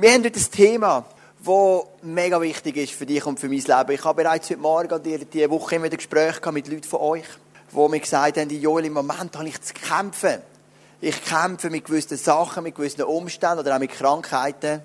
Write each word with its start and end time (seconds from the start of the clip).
Wir 0.00 0.12
haben 0.12 0.24
heute 0.24 0.40
ein 0.40 0.50
Thema, 0.50 1.04
das 1.44 1.82
mega 2.00 2.40
wichtig 2.40 2.74
ist 2.78 2.92
für 2.92 3.04
dich 3.04 3.26
und 3.26 3.38
für 3.38 3.50
mein 3.50 3.58
Leben. 3.58 3.90
Ich 3.90 4.02
habe 4.02 4.22
bereits 4.22 4.48
heute 4.48 4.58
Morgen 4.58 4.94
und 4.94 5.04
diese 5.04 5.50
Woche 5.50 5.74
immer 5.74 5.84
wieder 5.84 5.98
Gespräche 5.98 6.52
mit 6.52 6.68
Leuten 6.68 6.84
von 6.84 7.00
euch, 7.00 7.26
die 7.70 7.76
mir 7.76 8.00
gesagt 8.00 8.38
haben, 8.38 8.48
Joel, 8.48 8.86
im 8.86 8.94
Moment 8.94 9.36
habe 9.36 9.46
ich 9.46 9.60
zu 9.60 9.74
kämpfen. 9.74 10.38
Ich 11.02 11.22
kämpfe 11.22 11.68
mit 11.68 11.84
gewissen 11.84 12.16
Sachen, 12.16 12.62
mit 12.62 12.76
gewissen 12.76 13.02
Umständen 13.02 13.58
oder 13.58 13.76
auch 13.76 13.78
mit 13.78 13.90
Krankheiten. 13.90 14.80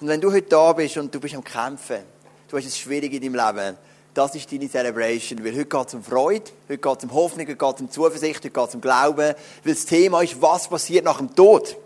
Und 0.00 0.08
wenn 0.08 0.20
du 0.20 0.32
heute 0.32 0.48
da 0.48 0.72
bist 0.72 0.96
und 0.96 1.14
du 1.14 1.20
bist 1.20 1.36
am 1.36 1.44
Kämpfen, 1.44 2.00
du 2.48 2.56
hast 2.56 2.66
es 2.66 2.76
schwierig 2.76 3.12
in 3.12 3.32
deinem 3.32 3.46
Leben, 3.46 3.76
das 4.14 4.34
ist 4.34 4.50
deine 4.50 4.68
Celebration. 4.68 5.44
Weil 5.44 5.52
heute 5.52 5.66
geht 5.66 5.86
es 5.86 5.94
um 5.94 6.02
Freude, 6.02 6.50
heute 6.68 6.78
geht 6.78 6.98
es 6.98 7.04
um 7.04 7.14
Hoffnung, 7.14 7.46
heute 7.46 7.56
geht 7.56 7.74
es 7.76 7.80
um 7.82 7.88
Zuversicht, 7.88 8.38
heute 8.38 8.50
geht 8.50 8.68
es 8.68 8.74
um 8.74 8.80
Glauben. 8.80 9.32
Weil 9.62 9.74
das 9.74 9.86
Thema 9.86 10.22
ist, 10.22 10.42
was 10.42 10.66
passiert 10.66 11.04
nach 11.04 11.18
dem 11.18 11.36
Tod. 11.36 11.76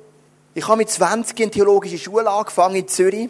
Ich 0.57 0.69
habe 0.69 0.77
mit 0.77 0.89
20 0.89 1.41
in 1.41 1.51
theologische 1.51 1.99
Schule 1.99 2.31
angefangen 2.31 2.77
in 2.77 2.87
Zürich. 2.87 3.29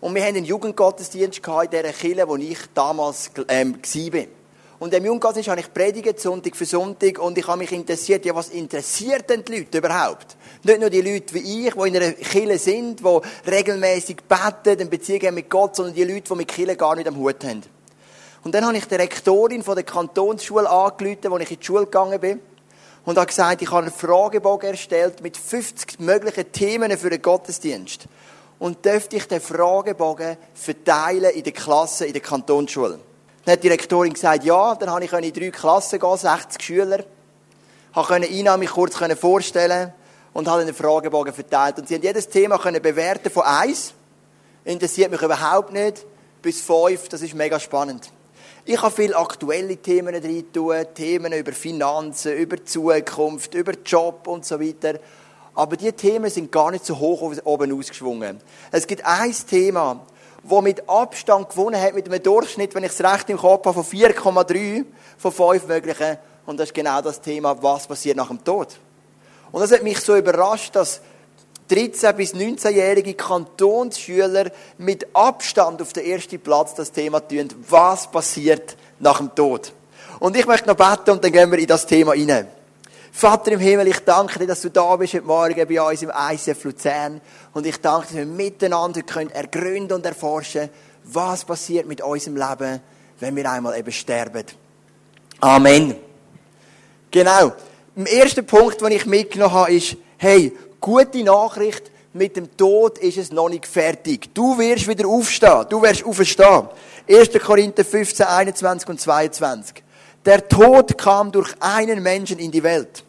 Und 0.00 0.12
wir 0.12 0.22
haben 0.22 0.34
einen 0.34 0.44
Jugendgottesdienst 0.44 1.38
in 1.38 1.70
dieser 1.70 1.92
Kirche, 1.92 2.28
wo 2.28 2.34
ich 2.34 2.58
damals 2.74 3.30
ähm, 3.46 3.76
war. 3.76 4.24
Und 4.80 4.92
im 4.92 5.04
Jugendgottesdienst 5.04 5.50
habe 5.50 5.60
ich 5.60 5.72
predigt, 5.72 6.18
Sonntag 6.18 6.56
für 6.56 6.64
Sonntag, 6.64 7.20
und 7.20 7.38
ich 7.38 7.46
habe 7.46 7.58
mich 7.58 7.70
interessiert, 7.70 8.24
ja, 8.24 8.34
was 8.34 8.48
interessiert 8.48 9.30
denn 9.30 9.44
die 9.44 9.58
Leute 9.58 9.78
überhaupt? 9.78 10.36
Nicht 10.64 10.80
nur 10.80 10.90
die 10.90 11.00
Leute 11.00 11.32
wie 11.34 11.66
ich, 11.68 11.74
die 11.74 11.88
in 11.88 11.96
einer 11.96 12.10
Kirche 12.10 12.58
sind, 12.58 13.00
die 13.00 13.20
regelmäßig 13.48 14.16
beten, 14.28 14.80
eine 14.80 14.86
Beziehung 14.86 15.22
haben 15.22 15.34
mit 15.36 15.48
Gott, 15.48 15.76
sondern 15.76 15.94
die 15.94 16.02
Leute, 16.02 16.22
die 16.28 16.34
mit 16.34 16.48
Kirche 16.48 16.74
gar 16.74 16.96
nicht 16.96 17.06
am 17.06 17.16
Hut 17.16 17.44
haben. 17.44 17.62
Und 18.42 18.52
dann 18.52 18.66
habe 18.66 18.76
ich 18.76 18.84
die 18.84 18.96
Rektorin 18.96 19.62
von 19.62 19.76
der 19.76 19.84
Kantonsschule 19.84 20.68
angerufen, 20.68 21.30
wo 21.30 21.38
ich 21.38 21.52
in 21.52 21.60
die 21.60 21.64
Schule 21.64 21.84
gegangen 21.84 22.18
bin 22.18 22.40
und 23.08 23.16
habe 23.16 23.26
gesagt, 23.26 23.62
ich 23.62 23.70
habe 23.70 23.84
einen 23.86 23.90
Fragebogen 23.90 24.68
erstellt 24.68 25.22
mit 25.22 25.34
50 25.34 25.98
möglichen 25.98 26.52
Themen 26.52 26.94
für 26.98 27.08
den 27.08 27.22
Gottesdienst. 27.22 28.04
Und 28.58 28.84
dürfte 28.84 29.16
ich 29.16 29.26
den 29.26 29.40
Fragebogen 29.40 30.36
verteilen 30.52 31.30
in 31.34 31.42
der 31.42 31.54
Klasse, 31.54 32.04
in 32.04 32.12
der 32.12 32.20
Kantonsschule. 32.20 32.98
Dann 33.46 33.52
hat 33.54 33.62
die 33.62 33.68
Direktorin 33.68 34.12
gesagt, 34.12 34.44
ja, 34.44 34.74
dann 34.74 34.90
habe 34.90 35.06
ich 35.06 35.12
in 35.14 35.32
drei 35.32 35.50
Klassen 35.50 35.98
gehen, 35.98 36.16
60 36.18 36.62
Schüler. 36.62 37.02
Habe 37.94 38.26
Ihnen 38.26 38.60
mich 38.60 38.68
kurz 38.68 38.94
vorstellen 39.18 39.90
und 40.34 40.46
habe 40.46 40.66
den 40.66 40.74
Fragebogen 40.74 41.32
verteilt. 41.32 41.78
Und 41.78 41.88
sie 41.88 41.94
haben 41.94 42.02
jedes 42.02 42.28
Thema 42.28 42.58
können 42.58 42.82
bewerten 42.82 43.30
von 43.30 43.44
eins. 43.44 43.94
Interessiert 44.66 45.10
mich 45.10 45.22
überhaupt 45.22 45.72
nicht. 45.72 46.04
Bis 46.42 46.60
fünf, 46.60 47.08
das 47.08 47.22
ist 47.22 47.32
mega 47.32 47.58
spannend. 47.58 48.12
Ich 48.70 48.82
habe 48.82 48.94
viele 48.94 49.16
aktuelle 49.16 49.78
Themen 49.78 50.20
drin 50.20 50.52
tun, 50.52 50.76
Themen 50.94 51.32
über 51.32 51.52
Finanzen, 51.52 52.34
über 52.34 52.62
Zukunft, 52.62 53.54
über 53.54 53.72
Job 53.82 54.26
und 54.26 54.44
so 54.44 54.60
weiter. 54.60 54.98
Aber 55.54 55.74
diese 55.74 55.94
Themen 55.94 56.28
sind 56.28 56.52
gar 56.52 56.70
nicht 56.70 56.84
so 56.84 56.98
hoch 56.98 57.32
oben 57.44 57.72
ausgeschwungen. 57.72 58.42
Es 58.70 58.86
gibt 58.86 59.06
ein 59.06 59.34
Thema, 59.48 60.04
das 60.42 60.60
mit 60.60 60.86
Abstand 60.86 61.48
gewonnen 61.48 61.80
hat, 61.80 61.94
mit 61.94 62.10
einem 62.10 62.22
Durchschnitt, 62.22 62.74
wenn 62.74 62.84
ich 62.84 62.92
es 62.92 63.00
recht 63.02 63.30
im 63.30 63.38
Kopf 63.38 63.64
habe, 63.64 63.82
von 63.82 63.98
4,3 63.98 64.84
von 65.16 65.32
5 65.32 65.66
möglichen. 65.66 66.18
Und 66.44 66.60
das 66.60 66.68
ist 66.68 66.74
genau 66.74 67.00
das 67.00 67.22
Thema, 67.22 67.56
was 67.62 67.86
passiert 67.86 68.18
nach 68.18 68.28
dem 68.28 68.44
Tod. 68.44 68.78
Und 69.50 69.62
das 69.62 69.72
hat 69.72 69.82
mich 69.82 69.98
so 69.98 70.14
überrascht, 70.14 70.76
dass 70.76 71.00
13- 71.68 72.12
bis 72.14 72.34
19-jährige 72.34 73.14
Kantonsschüler 73.14 74.50
mit 74.78 75.06
Abstand 75.14 75.82
auf 75.82 75.92
den 75.92 76.06
ersten 76.06 76.40
Platz 76.40 76.74
das 76.74 76.92
Thema 76.92 77.20
tun, 77.20 77.48
was 77.68 78.10
passiert 78.10 78.76
nach 78.98 79.18
dem 79.18 79.34
Tod. 79.34 79.72
Und 80.20 80.36
ich 80.36 80.46
möchte 80.46 80.68
noch 80.68 80.76
beten 80.76 81.10
und 81.10 81.22
dann 81.22 81.32
gehen 81.32 81.50
wir 81.50 81.58
in 81.58 81.66
das 81.66 81.86
Thema 81.86 82.12
rein. 82.12 82.48
Vater 83.12 83.52
im 83.52 83.60
Himmel, 83.60 83.88
ich 83.88 84.00
danke 84.00 84.38
dir, 84.38 84.46
dass 84.46 84.60
du 84.60 84.70
da 84.70 84.94
bist 84.96 85.14
heute 85.14 85.24
Morgen 85.24 85.66
bei 85.66 85.82
uns 85.82 86.02
im 86.02 86.12
ICF 86.14 86.64
Luzern. 86.64 87.20
Und 87.52 87.66
ich 87.66 87.78
danke 87.78 88.08
dir, 88.08 88.20
dass 88.20 88.26
wir 88.26 88.26
miteinander 88.26 89.02
können 89.02 89.30
ergründen 89.30 89.96
und 89.96 90.06
erforschen, 90.06 90.68
was 91.04 91.44
passiert 91.44 91.86
mit 91.86 92.00
unserem 92.00 92.36
Leben, 92.36 92.80
wenn 93.20 93.34
wir 93.34 93.50
einmal 93.50 93.78
eben 93.78 93.92
sterben. 93.92 94.44
Amen. 95.40 95.96
Genau. 97.10 97.52
Im 97.96 98.06
ersten 98.06 98.46
Punkt, 98.46 98.80
den 98.80 98.92
ich 98.92 99.06
mitgenommen 99.06 99.54
habe, 99.54 99.72
ist, 99.72 99.96
hey, 100.18 100.52
gute 100.80 101.22
Nachricht, 101.24 101.90
mit 102.12 102.36
dem 102.36 102.56
Tod 102.56 102.98
ist 102.98 103.18
es 103.18 103.32
noch 103.32 103.48
nicht 103.48 103.66
fertig. 103.66 104.34
Du 104.34 104.58
wirst 104.58 104.88
wieder 104.88 105.06
aufstehen. 105.06 105.66
Du 105.68 105.82
wirst 105.82 106.04
aufstehen. 106.04 106.68
1. 107.08 107.30
Korinther 107.44 107.84
15, 107.84 108.26
21 108.26 108.88
und 108.88 109.00
22. 109.00 109.82
Der 110.24 110.46
Tod 110.48 110.98
kam 110.98 111.30
durch 111.32 111.54
einen 111.60 112.02
Menschen 112.02 112.38
in 112.38 112.50
die 112.50 112.62
Welt. 112.62 113.04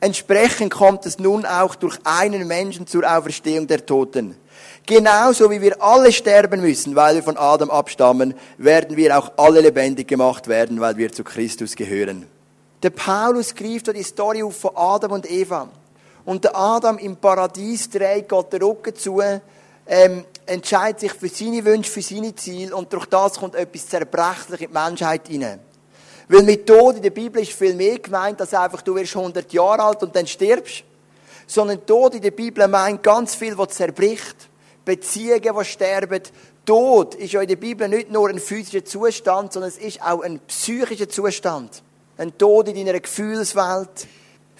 Entsprechend 0.00 0.72
kommt 0.72 1.04
es 1.04 1.18
nun 1.18 1.44
auch 1.44 1.74
durch 1.74 1.98
einen 2.04 2.46
Menschen 2.46 2.86
zur 2.86 3.04
Auferstehung 3.04 3.66
der 3.66 3.84
Toten. 3.84 4.34
Genauso 4.86 5.50
wie 5.50 5.60
wir 5.60 5.80
alle 5.82 6.10
sterben 6.10 6.62
müssen, 6.62 6.96
weil 6.96 7.16
wir 7.16 7.22
von 7.22 7.36
Adam 7.36 7.70
abstammen, 7.70 8.34
werden 8.56 8.96
wir 8.96 9.16
auch 9.18 9.30
alle 9.36 9.60
lebendig 9.60 10.08
gemacht 10.08 10.48
werden, 10.48 10.80
weil 10.80 10.96
wir 10.96 11.12
zu 11.12 11.22
Christus 11.22 11.76
gehören. 11.76 12.26
Der 12.82 12.90
Paulus 12.90 13.54
greift 13.54 13.94
die 13.94 14.02
Story 14.02 14.42
auf 14.42 14.56
von 14.56 14.74
Adam 14.74 15.12
und 15.12 15.30
Eva. 15.30 15.68
Und 16.24 16.44
der 16.44 16.56
Adam 16.56 16.98
im 16.98 17.16
Paradies 17.16 17.88
dreht 17.90 18.28
Gott 18.28 18.52
den 18.52 18.62
Rücken 18.62 18.94
zu, 18.94 19.20
ähm, 19.86 20.24
entscheidet 20.46 21.00
sich 21.00 21.12
für 21.12 21.28
seine 21.28 21.64
Wünsche, 21.64 21.90
für 21.90 22.02
seine 22.02 22.34
Ziele 22.34 22.74
und 22.74 22.92
durch 22.92 23.06
das 23.06 23.38
kommt 23.38 23.54
etwas 23.54 23.88
zerbrechlich 23.88 24.62
in 24.62 24.68
die 24.68 24.72
Menschheit 24.72 25.28
hinein. 25.28 25.60
Weil 26.28 26.42
mit 26.44 26.64
Tod 26.64 26.96
in 26.96 27.02
der 27.02 27.10
Bibel 27.10 27.42
ist 27.42 27.52
viel 27.52 27.74
mehr 27.74 27.98
gemeint, 27.98 28.40
als 28.40 28.54
einfach 28.54 28.82
du 28.82 28.94
wirst 28.94 29.16
100 29.16 29.52
Jahre 29.52 29.82
alt 29.82 30.02
und 30.04 30.14
dann 30.14 30.28
stirbst. 30.28 30.84
Sondern 31.44 31.84
Tod 31.84 32.14
in 32.14 32.22
der 32.22 32.30
Bibel 32.30 32.68
meint 32.68 33.02
ganz 33.02 33.34
viel, 33.34 33.58
was 33.58 33.70
zerbricht. 33.70 34.36
Beziehungen, 34.84 35.42
die 35.42 35.64
sterben. 35.64 36.22
Tod 36.64 37.16
ist 37.16 37.32
ja 37.32 37.40
in 37.42 37.48
der 37.48 37.56
Bibel 37.56 37.88
nicht 37.88 38.12
nur 38.12 38.28
ein 38.28 38.38
physischer 38.38 38.84
Zustand, 38.84 39.52
sondern 39.52 39.70
es 39.70 39.78
ist 39.78 40.00
auch 40.02 40.20
ein 40.20 40.38
psychischer 40.46 41.08
Zustand. 41.08 41.82
Ein 42.16 42.38
Tod 42.38 42.68
in 42.68 42.76
deiner 42.76 43.00
Gefühlswelt. 43.00 44.06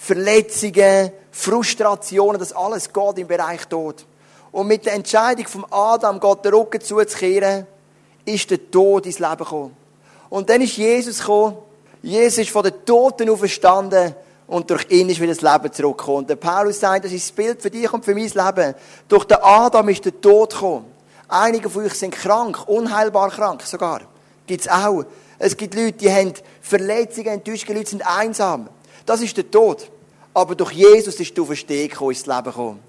Verletzungen, 0.02 1.12
Frustrationen, 1.30 2.40
das 2.40 2.54
alles 2.54 2.90
geht 2.90 3.18
im 3.18 3.26
Bereich 3.26 3.66
Tod. 3.66 4.06
Und 4.50 4.66
mit 4.66 4.86
der 4.86 4.94
Entscheidung 4.94 5.46
von 5.46 5.66
Adam, 5.70 6.18
Gott 6.18 6.42
den 6.42 6.54
Rücken 6.54 6.80
zuzukehren, 6.80 7.66
ist 8.24 8.50
der 8.50 8.70
Tod 8.70 9.04
ins 9.04 9.18
Leben 9.18 9.36
gekommen. 9.36 9.76
Und 10.30 10.48
dann 10.48 10.62
ist 10.62 10.78
Jesus 10.78 11.18
gekommen. 11.18 11.58
Jesus 12.00 12.38
ist 12.38 12.50
von 12.50 12.62
den 12.62 12.82
Toten 12.86 13.28
auferstanden 13.28 14.14
und 14.46 14.70
durch 14.70 14.86
ihn 14.88 15.10
ist 15.10 15.20
wieder 15.20 15.34
das 15.34 15.42
Leben 15.42 15.70
zurückgekommen. 15.70 16.18
Und 16.20 16.30
der 16.30 16.36
Paulus 16.36 16.80
sagt, 16.80 17.04
das 17.04 17.12
ist 17.12 17.28
das 17.28 17.32
Bild 17.32 17.60
für 17.60 17.70
dich 17.70 17.92
und 17.92 18.02
für 18.02 18.14
mein 18.14 18.24
Leben. 18.24 18.74
Durch 19.06 19.26
den 19.26 19.36
Adam 19.42 19.86
ist 19.90 20.06
der 20.06 20.18
Tod 20.18 20.54
gekommen. 20.54 20.86
Einige 21.28 21.68
von 21.68 21.84
euch 21.84 21.94
sind 21.94 22.14
krank, 22.14 22.66
unheilbar 22.66 23.28
krank 23.28 23.62
sogar. 23.64 24.00
Gibt's 24.46 24.66
auch. 24.66 25.04
Es 25.38 25.54
gibt 25.58 25.74
Leute, 25.74 25.92
die 25.92 26.10
haben 26.10 26.32
Verletzungen, 26.62 27.28
enttäuschte 27.28 27.74
Leute 27.74 27.90
sind 27.90 28.06
einsam. 28.06 28.70
Das 29.06 29.20
ist 29.20 29.36
der 29.36 29.50
Tod. 29.50 29.90
Aber 30.32 30.54
durch 30.54 30.72
Jesus 30.72 31.18
ist 31.18 31.36
du 31.36 31.42
Auferstehung 31.42 32.10
ins 32.10 32.26
Leben 32.26 32.44
gekommen. 32.44 32.80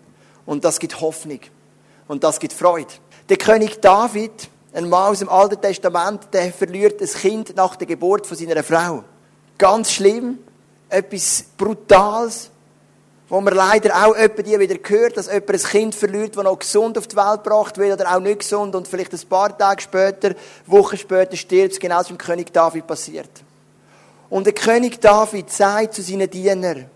Und 0.45 0.63
das 0.63 0.79
gibt 0.79 0.99
Hoffnung. 1.01 1.39
Und 2.07 2.23
das 2.23 2.39
gibt 2.39 2.53
Freude. 2.53 2.91
Der 3.29 3.38
König 3.38 3.81
David, 3.81 4.50
ein 4.73 4.89
Mann 4.89 5.11
aus 5.11 5.19
dem 5.19 5.29
Alten 5.29 5.59
Testament, 5.59 6.27
der 6.33 6.51
verliert 6.51 7.01
ein 7.01 7.07
Kind 7.07 7.55
nach 7.55 7.75
der 7.75 7.88
Geburt 7.88 8.27
von 8.27 8.38
seiner 8.38 8.63
Frau. 8.63 9.03
Ganz 9.57 9.91
schlimm. 9.91 10.39
Etwas 10.89 11.45
Brutales. 11.57 12.50
Wo 13.29 13.39
man 13.39 13.53
leider 13.53 13.95
auch 14.05 14.13
die 14.13 14.59
wieder 14.59 14.75
hört, 14.89 15.16
dass 15.16 15.27
jemand 15.27 15.50
ein 15.51 15.57
Kind 15.57 15.95
verliert, 15.95 16.35
das 16.35 16.44
noch 16.44 16.59
gesund 16.59 16.97
auf 16.97 17.07
die 17.07 17.16
Welt 17.16 17.45
gebracht 17.45 17.77
wird 17.77 17.97
oder 17.97 18.13
auch 18.13 18.19
nicht 18.19 18.39
gesund 18.39 18.75
und 18.75 18.89
vielleicht 18.89 19.13
ein 19.13 19.29
paar 19.29 19.57
Tage 19.57 19.81
später, 19.81 20.35
Wochen 20.66 20.97
später 20.97 21.38
stirbt 21.38 21.79
genau 21.79 22.00
was 22.00 22.07
dem 22.07 22.17
König 22.17 22.51
David 22.51 22.85
passiert. 22.85 23.29
Und 24.31 24.46
der 24.46 24.53
König 24.53 25.02
David 25.02 25.52
sagt 25.52 25.94
zu 25.94 26.02
seinen 26.02 26.30
Dienern, 26.30 26.90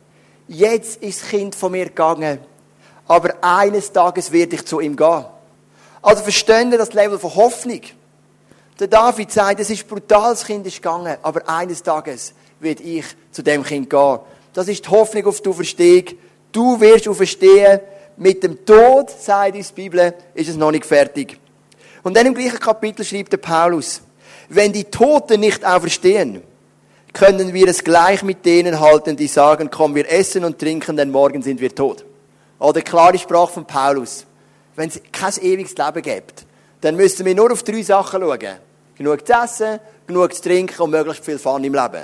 jetzt 0.47 1.03
ist 1.03 1.22
das 1.22 1.29
Kind 1.29 1.53
von 1.53 1.73
mir 1.73 1.88
gegangen, 1.88 2.40
aber 3.09 3.35
eines 3.41 3.91
Tages 3.91 4.31
werde 4.31 4.56
ich 4.56 4.66
zu 4.66 4.79
ihm 4.79 4.96
gehen. 4.96 5.25
Also 6.01 6.23
verstehen 6.23 6.72
wir 6.72 6.78
das 6.78 6.93
Level 6.93 7.20
von 7.20 7.35
Hoffnung. 7.35 7.82
Der 8.79 8.87
David 8.87 9.34
sagt, 9.34 9.59
es 9.59 9.70
ist 9.70 9.85
brutal, 9.85 10.32
das 10.32 10.46
Kind 10.46 10.66
ist 10.66 10.78
gegangen, 10.78 11.17
aber 11.22 11.47
eines 11.49 11.84
Tages 11.84 12.34
werde 12.61 12.84
ich 12.84 13.05
zu 13.32 13.43
dem 13.43 13.64
Kind 13.64 13.90
gehen. 13.90 14.20
Das 14.53 14.70
ist 14.70 14.85
die 14.85 14.90
Hoffnung 14.90 15.26
auf 15.26 15.41
die 15.41 15.49
Auferstehung. 15.49 16.05
Du 16.53 16.79
wirst 16.79 17.05
auferstehen. 17.05 17.81
Mit 18.16 18.43
dem 18.43 18.66
Tod, 18.66 19.09
sagt 19.11 19.58
uns 19.58 19.73
die 19.73 19.81
Bibel, 19.81 20.14
ist 20.34 20.47
es 20.47 20.55
noch 20.55 20.72
nicht 20.72 20.85
fertig. 20.85 21.38
Und 22.02 22.16
dann 22.16 22.28
im 22.28 22.34
gleichen 22.34 22.59
Kapitel 22.59 23.03
schreibt 23.03 23.34
der 23.34 23.38
Paulus, 23.38 23.99
wenn 24.47 24.72
die 24.72 24.85
Toten 24.85 25.41
nicht 25.41 25.66
auferstehen, 25.66 26.41
können 27.16 27.53
wir 27.53 27.67
es 27.67 27.84
gleich 27.84 28.23
mit 28.23 28.46
denen 28.46 28.82
halten, 28.82 29.16
die 29.16 29.28
sagen, 29.28 29.70
komm, 29.72 29.96
wir 29.96 30.12
essen 30.12 30.44
und 30.44 30.59
trinken, 30.59 30.97
denn 30.97 31.12
morgen 31.12 31.41
sind 31.41 31.62
wir 31.62 31.73
tot. 31.73 32.06
Oder 32.59 32.82
klare 32.82 33.17
Sprache 33.17 33.53
von 33.53 33.66
Paulus. 33.66 34.26
Wenn 34.76 34.90
es 34.90 35.02
kein 35.14 35.34
ewiges 35.41 35.78
Leben 35.78 36.02
gibt, 36.02 36.46
dann 36.82 36.97
müssen 36.97 37.26
wir 37.26 37.34
nur 37.34 37.53
auf 37.53 37.64
drei 37.64 37.82
Sachen 37.82 38.22
schauen. 38.22 38.58
Genug 38.97 39.26
zu 39.26 39.34
essen, 39.34 39.79
genug 40.06 40.34
zu 40.34 40.41
trinken 40.41 40.82
und 40.82 40.91
möglichst 40.91 41.23
viel 41.23 41.40
Fun 41.40 41.64
im 41.64 41.73
Leben. 41.73 42.03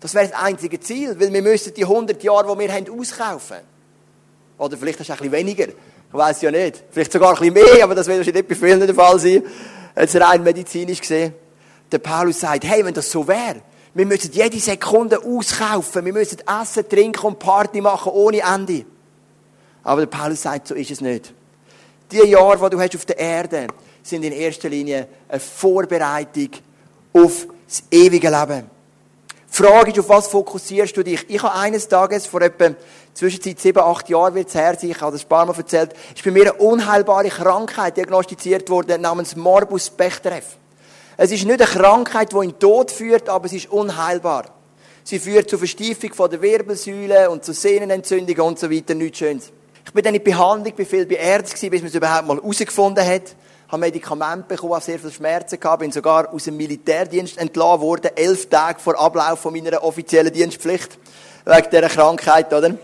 Das 0.00 0.14
wäre 0.14 0.28
das 0.28 0.40
einzige 0.40 0.80
Ziel, 0.80 1.20
weil 1.20 1.30
wir 1.30 1.42
müssen 1.42 1.74
die 1.74 1.84
100 1.84 2.22
Jahre, 2.22 2.50
die 2.50 2.58
wir 2.58 2.72
haben, 2.72 2.98
auskaufen. 2.98 3.58
Oder 4.56 4.78
vielleicht 4.78 5.00
ist 5.00 5.10
es 5.10 5.10
ein 5.10 5.16
bisschen 5.18 5.32
weniger. 5.32 5.68
Ich 5.68 5.74
weiß 6.14 6.40
ja 6.40 6.50
nicht. 6.50 6.84
Vielleicht 6.90 7.12
sogar 7.12 7.30
ein 7.30 7.52
bisschen 7.52 7.52
mehr, 7.52 7.84
aber 7.84 7.94
das 7.94 8.06
wird 8.06 8.18
wahrscheinlich 8.18 8.48
nicht 8.48 8.48
bei 8.48 8.66
vielen 8.66 8.80
der 8.80 8.94
Fall 8.94 9.18
sein. 9.18 9.42
Jetzt 9.94 10.16
rein 10.16 10.42
medizinisch 10.42 11.00
gesehen. 11.00 11.34
Der 11.92 11.98
Paulus 11.98 12.40
sagt, 12.40 12.64
hey, 12.64 12.82
wenn 12.84 12.94
das 12.94 13.10
so 13.10 13.28
wäre, 13.28 13.60
wir 13.98 14.06
müssen 14.06 14.30
jede 14.30 14.60
Sekunde 14.60 15.18
auskaufen, 15.24 16.04
wir 16.04 16.12
müssen 16.12 16.38
essen, 16.46 16.88
trinken 16.88 17.26
und 17.26 17.40
Party 17.40 17.80
machen 17.80 18.12
ohne 18.12 18.38
Ende. 18.38 18.84
Aber 19.82 20.02
der 20.02 20.06
Paulus 20.06 20.42
sagt, 20.42 20.68
so 20.68 20.76
ist 20.76 20.92
es 20.92 21.00
nicht. 21.00 21.34
Die 22.12 22.18
Jahre, 22.18 22.70
die 22.70 22.76
du 22.76 22.80
hast 22.80 22.94
auf 22.94 23.04
der 23.06 23.18
Erde, 23.18 23.66
sind 24.04 24.22
in 24.22 24.32
erster 24.32 24.68
Linie 24.68 25.08
eine 25.28 25.40
Vorbereitung 25.40 26.50
auf 27.12 27.48
das 27.66 27.82
ewige 27.90 28.30
Leben. 28.30 28.70
Die 29.50 29.56
Frage 29.56 29.90
ist, 29.90 29.98
auf 29.98 30.08
was 30.08 30.28
fokussierst 30.28 30.96
du 30.96 31.02
dich? 31.02 31.28
Ich 31.28 31.42
habe 31.42 31.56
eines 31.56 31.88
Tages, 31.88 32.24
vor 32.24 32.40
etwa 32.42 32.76
Zwischenzeit 33.14 33.58
sieben, 33.58 33.80
acht 33.80 34.08
Jahren 34.08 34.36
wird 34.36 34.46
es 34.46 34.54
her 34.54 34.76
sein, 34.80 34.90
ich 34.90 35.00
habe 35.00 35.10
das 35.10 35.24
ein 35.24 35.28
paar 35.28 35.44
Mal 35.44 35.56
erzählt, 35.56 35.92
ist 36.14 36.24
bei 36.24 36.30
mir 36.30 36.42
eine 36.42 36.52
unheilbare 36.52 37.30
Krankheit 37.30 37.96
diagnostiziert 37.96 38.70
worden 38.70 39.00
namens 39.00 39.34
Morbus 39.34 39.90
Bechterew. 39.90 40.44
Es 41.20 41.32
ist 41.32 41.44
nicht 41.44 41.60
eine 41.60 41.68
Krankheit, 41.68 42.30
die 42.30 42.36
in 42.36 42.50
den 42.52 42.58
Tod 42.60 42.92
führt, 42.92 43.28
aber 43.28 43.46
es 43.46 43.52
ist 43.52 43.72
unheilbar. 43.72 44.44
Sie 45.02 45.18
führt 45.18 45.50
zu 45.50 45.58
Verstiefung 45.58 46.14
von 46.14 46.30
der 46.30 46.40
Wirbelsäule 46.40 47.28
und 47.28 47.44
zu 47.44 47.52
Sehnenentzündungen 47.52 48.40
und 48.40 48.60
so 48.60 48.70
weiter, 48.70 48.94
nichts 48.94 49.18
Schönes. 49.18 49.50
Ich 49.84 49.92
bin 49.92 50.04
dann 50.04 50.14
in 50.14 50.22
Behandlung, 50.22 50.72
bin 50.76 50.86
viel 50.86 51.06
bei 51.06 51.16
Ärzten 51.16 51.70
bis 51.70 51.80
man 51.80 51.88
es 51.88 51.96
überhaupt 51.96 52.28
mal 52.28 52.36
herausgefunden 52.36 53.04
hat. 53.04 53.34
Habe 53.66 53.80
Medikamente 53.80 54.46
bekommen, 54.46 54.74
habe 54.74 54.84
sehr 54.84 55.00
viel 55.00 55.10
Schmerzen 55.10 55.58
gehabt, 55.58 55.80
bin 55.80 55.90
sogar 55.90 56.32
aus 56.32 56.44
dem 56.44 56.56
Militärdienst 56.56 57.36
entlassen 57.36 57.80
worden, 57.80 58.12
elf 58.14 58.48
Tage 58.48 58.78
vor 58.78 58.96
Ablauf 58.96 59.44
meiner 59.46 59.82
offiziellen 59.82 60.32
Dienstpflicht. 60.32 61.00
Wegen 61.44 61.68
dieser 61.68 61.88
Krankheit, 61.88 62.52
oder? 62.54 62.76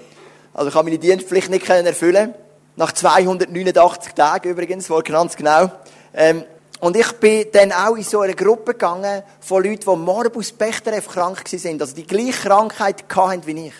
Also 0.52 0.70
ich 0.70 0.74
habe 0.74 0.86
meine 0.86 0.98
Dienstpflicht 0.98 1.50
nicht 1.50 1.68
erfüllen 1.68 2.34
Nach 2.74 2.90
289 2.90 4.12
Tagen 4.12 4.48
übrigens, 4.48 4.90
wohl 4.90 5.04
ganz 5.04 5.36
genau. 5.36 5.70
Ähm, 6.12 6.44
und 6.80 6.96
ich 6.96 7.12
bin 7.12 7.46
dann 7.52 7.72
auch 7.72 7.96
in 7.96 8.02
so 8.02 8.20
eine 8.20 8.34
Gruppe 8.34 8.72
gegangen 8.72 9.22
von 9.40 9.62
Leuten, 9.62 9.90
die 9.90 9.96
Morbus 9.96 10.52
Bechterew 10.52 11.00
krank 11.00 11.42
sind, 11.46 11.80
also 11.80 11.94
die 11.94 12.06
gleiche 12.06 12.48
Krankheit 12.48 13.04
hatten 13.14 13.46
wie 13.46 13.68
ich. 13.68 13.74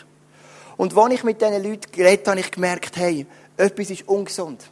Und 0.77 0.97
als 0.97 1.15
ich 1.15 1.25
mit 1.25 1.41
diesen 1.41 1.63
Leuten 1.63 1.93
geredet 1.93 2.27
habe, 2.27 2.41
ich 2.41 2.51
gemerkt, 2.51 2.97
hey, 2.97 3.27
etwas 3.57 3.91
ist 3.91 4.09
ungesund. 4.09 4.65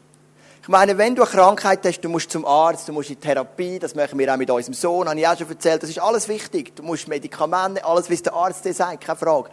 Ich 0.63 0.69
meine, 0.69 0.97
wenn 0.97 1.15
du 1.17 1.23
eine 1.23 1.31
Krankheit 1.31 1.81
hast, 1.85 2.01
du 2.03 2.09
musst 2.09 2.31
zum 2.31 2.45
Arzt, 2.45 2.87
du 2.87 2.93
musst 2.93 3.11
in 3.11 3.21
Therapie, 3.21 3.81
das 3.81 3.97
machen 3.97 4.17
wir 4.19 4.33
auch 4.33 4.37
mit 4.37 4.49
unserem 4.49 4.75
Sohn, 4.75 5.09
habe 5.09 5.19
ich 5.19 5.27
auch 5.27 5.37
schon 5.37 5.49
erzählt, 5.49 5.83
das 5.83 5.91
ist 5.91 5.99
alles 5.99 6.29
wichtig. 6.29 6.77
Du 6.77 6.85
musst 6.85 7.09
Medikamente, 7.09 7.85
alles, 7.85 8.09
was 8.09 8.23
der 8.23 8.33
Arzt 8.33 8.65
dir 8.65 8.73
sagt, 8.73 9.05
keine 9.05 9.19
Frage. 9.19 9.51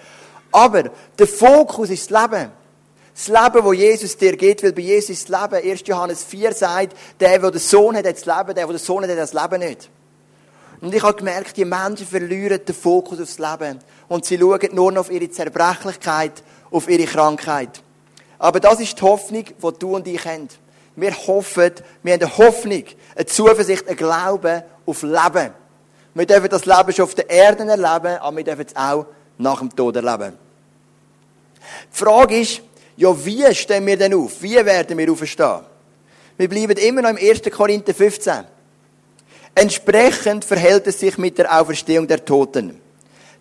Aber 0.51 0.83
der 1.17 1.27
Fokus 1.27 1.89
ist 1.89 2.11
das 2.11 2.21
Leben. 2.21 2.51
Das 3.19 3.27
Leben, 3.27 3.65
wo 3.65 3.73
Jesus 3.73 4.15
dir 4.15 4.37
geht, 4.37 4.63
weil 4.63 4.71
bei 4.71 4.81
Jesus 4.81 5.09
ist 5.09 5.29
das 5.29 5.41
Leben. 5.41 5.71
1. 5.71 5.81
Johannes 5.85 6.23
4 6.23 6.53
sagt, 6.53 6.95
der, 7.19 7.37
der 7.37 7.51
den 7.51 7.59
Sohn 7.59 7.97
hat, 7.97 8.05
hat 8.05 8.15
das 8.15 8.25
Leben, 8.25 8.55
der, 8.55 8.65
der 8.65 8.67
den 8.67 8.77
Sohn 8.77 9.03
hat, 9.03 9.09
hat 9.09 9.17
das 9.17 9.33
Leben 9.33 9.59
nicht. 9.59 9.89
Und 10.79 10.95
ich 10.95 11.03
habe 11.03 11.17
gemerkt, 11.17 11.57
die 11.57 11.65
Menschen 11.65 12.07
verlieren 12.07 12.61
den 12.65 12.73
Fokus 12.73 13.19
aufs 13.19 13.37
Leben. 13.37 13.79
Und 14.07 14.23
sie 14.23 14.37
schauen 14.37 14.69
nur 14.71 14.93
noch 14.93 15.01
auf 15.01 15.11
ihre 15.11 15.29
Zerbrechlichkeit, 15.29 16.31
auf 16.71 16.87
ihre 16.87 17.03
Krankheit. 17.03 17.81
Aber 18.37 18.61
das 18.61 18.79
ist 18.79 18.97
die 18.97 19.01
Hoffnung, 19.03 19.43
die 19.43 19.79
du 19.79 19.95
und 19.97 20.07
ich 20.07 20.23
haben. 20.23 20.47
Wir 20.95 21.11
hoffen, 21.27 21.73
wir 22.01 22.13
haben 22.13 22.21
eine 22.21 22.37
Hoffnung, 22.37 22.85
eine 23.17 23.25
Zuversicht, 23.25 23.85
einen 23.89 23.97
Glauben 23.97 24.63
auf 24.85 25.03
Leben. 25.03 25.51
Wir 26.13 26.25
dürfen 26.25 26.47
das 26.47 26.65
Leben 26.65 26.93
schon 26.93 27.03
auf 27.03 27.15
der 27.15 27.29
Erde 27.29 27.65
erleben, 27.65 28.17
aber 28.17 28.37
wir 28.37 28.43
dürfen 28.45 28.65
es 28.65 28.75
auch 28.77 29.07
nach 29.37 29.59
dem 29.59 29.75
Tod 29.75 29.97
erleben. 29.97 30.37
Die 31.93 31.97
Frage 31.97 32.39
ist, 32.39 32.61
ja, 32.99 33.25
wie 33.25 33.55
stehen 33.55 33.85
wir 33.85 33.95
denn 33.95 34.13
auf? 34.13 34.41
Wie 34.41 34.55
werden 34.55 34.97
wir 34.97 35.09
auferstehen? 35.09 35.61
Wir 36.37 36.49
bleiben 36.49 36.77
immer 36.77 37.01
noch 37.01 37.11
im 37.11 37.17
1. 37.17 37.43
Korinther 37.49 37.93
15. 37.93 38.43
Entsprechend 39.55 40.43
verhält 40.43 40.85
es 40.85 40.99
sich 40.99 41.17
mit 41.17 41.37
der 41.37 41.61
Auferstehung 41.61 42.05
der 42.07 42.25
Toten. 42.25 42.81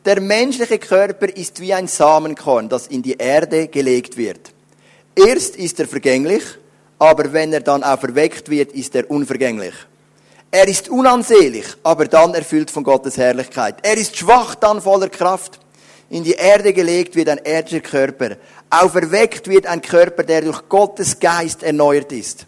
Der 0.04 0.20
menschliche 0.20 0.78
Körper 0.78 1.28
ist 1.36 1.60
wie 1.60 1.74
ein 1.74 1.88
Samenkorn, 1.88 2.68
das 2.68 2.86
in 2.86 3.02
die 3.02 3.16
Erde 3.16 3.66
gelegt 3.66 4.16
wird. 4.16 4.52
Erst 5.16 5.56
ist 5.56 5.80
er 5.80 5.88
vergänglich, 5.88 6.44
aber 7.00 7.32
wenn 7.32 7.52
er 7.52 7.60
dann 7.60 7.82
auferweckt 7.82 8.48
wird, 8.48 8.70
ist 8.72 8.94
er 8.94 9.10
unvergänglich. 9.10 9.74
Er 10.52 10.68
ist 10.68 10.88
unansehlich, 10.88 11.66
aber 11.82 12.04
dann 12.04 12.32
erfüllt 12.32 12.70
von 12.70 12.84
Gottes 12.84 13.16
Herrlichkeit. 13.16 13.78
Er 13.82 13.96
ist 13.96 14.16
schwach, 14.16 14.54
dann 14.54 14.80
voller 14.80 15.08
Kraft. 15.08 15.58
In 16.10 16.24
die 16.24 16.32
Erde 16.32 16.72
gelegt 16.72 17.16
wird 17.16 17.28
ein 17.28 17.40
irdischer 17.44 17.80
Körper. 17.80 18.36
Auferweckt 18.70 19.48
wird 19.48 19.66
ein 19.66 19.80
Körper, 19.80 20.22
der 20.22 20.42
durch 20.42 20.68
Gottes 20.68 21.18
Geist 21.18 21.62
erneuert 21.62 22.12
ist. 22.12 22.46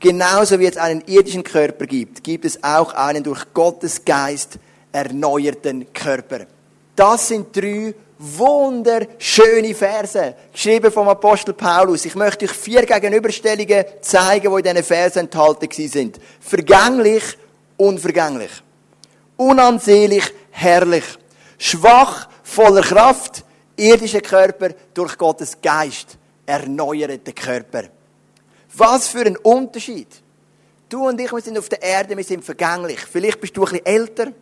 Genauso 0.00 0.58
wie 0.58 0.66
es 0.66 0.76
einen 0.76 1.02
irdischen 1.06 1.42
Körper 1.42 1.86
gibt, 1.86 2.22
gibt 2.22 2.44
es 2.44 2.62
auch 2.62 2.94
einen 2.94 3.22
durch 3.22 3.52
Gottes 3.52 4.04
Geist 4.04 4.58
erneuerten 4.92 5.92
Körper. 5.92 6.46
Das 6.94 7.28
sind 7.28 7.54
drei 7.54 7.94
wunderschöne 8.18 9.74
Verse, 9.74 10.34
geschrieben 10.52 10.90
vom 10.90 11.08
Apostel 11.08 11.52
Paulus. 11.52 12.04
Ich 12.04 12.14
möchte 12.14 12.46
euch 12.46 12.52
vier 12.52 12.84
Gegenüberstellungen 12.84 13.84
zeigen, 14.00 14.50
die 14.50 14.56
in 14.56 14.62
diesen 14.62 14.84
Versen 14.84 15.18
enthalten 15.20 15.88
sind. 15.88 16.18
Vergänglich, 16.40 17.22
unvergänglich. 17.76 18.50
Unansehlich, 19.36 20.24
herrlich. 20.50 21.04
Schwach, 21.58 22.28
voller 22.42 22.82
Kraft, 22.82 23.44
irdischer 23.78 24.20
Körper 24.20 24.70
durch 24.92 25.16
Gottes 25.16 25.60
Geist, 25.60 26.18
erneuerter 26.46 27.32
Körper. 27.32 27.84
Was 28.74 29.08
für 29.08 29.24
ein 29.24 29.36
Unterschied. 29.36 30.08
Du 30.88 31.06
und 31.06 31.20
ich, 31.20 31.32
wir 31.32 31.40
sind 31.40 31.58
auf 31.58 31.68
der 31.68 31.82
Erde, 31.82 32.16
wir 32.16 32.24
sind 32.24 32.44
vergänglich. 32.44 33.00
Vielleicht 33.00 33.40
bist 33.40 33.56
du 33.56 33.62
ein 33.62 33.70
bisschen 33.70 33.86
älter. 33.86 34.32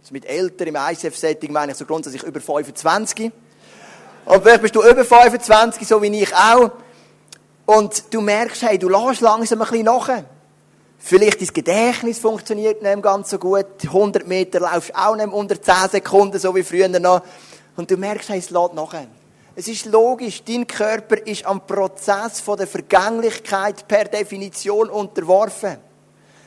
Also 0.00 0.12
mit 0.12 0.26
älter 0.26 0.66
im 0.66 0.76
ICF-Setting 0.76 1.50
meine 1.52 1.72
ich 1.72 1.78
so 1.78 1.86
grundsätzlich 1.86 2.22
über 2.22 2.40
25. 2.40 3.32
Und 4.26 4.42
vielleicht 4.42 4.62
bist 4.62 4.76
du 4.76 4.82
über 4.82 5.04
25, 5.04 5.86
so 5.86 6.02
wie 6.02 6.22
ich 6.22 6.34
auch. 6.34 6.72
Und 7.66 8.12
du 8.12 8.20
merkst, 8.20 8.62
hey, 8.62 8.78
du 8.78 8.88
lässt 8.88 9.22
langsam 9.22 9.62
ein 9.62 9.68
bisschen 9.68 9.84
nach. 9.86 10.10
Vielleicht 10.98 11.40
dein 11.40 11.48
Gedächtnis 11.48 12.18
funktioniert 12.18 12.82
nicht 12.82 13.02
ganz 13.02 13.30
so 13.30 13.38
gut. 13.38 13.66
100 13.82 14.26
Meter 14.26 14.60
laufst 14.60 14.94
auch 14.94 15.16
nicht 15.16 15.28
unter 15.28 15.60
10 15.60 15.90
Sekunden, 15.90 16.38
so 16.38 16.54
wie 16.54 16.62
früher 16.62 16.88
noch. 16.88 17.22
Und 17.76 17.90
du 17.90 17.96
merkst, 17.96 18.30
es 18.30 18.50
lädt 18.50 18.74
nachher. 18.74 19.06
Es 19.56 19.68
ist 19.68 19.86
logisch, 19.86 20.42
dein 20.44 20.66
Körper 20.66 21.16
ist 21.26 21.46
am 21.46 21.64
Prozess 21.64 22.40
von 22.40 22.56
der 22.56 22.66
Vergänglichkeit 22.66 23.86
per 23.86 24.04
Definition 24.04 24.90
unterworfen. 24.90 25.76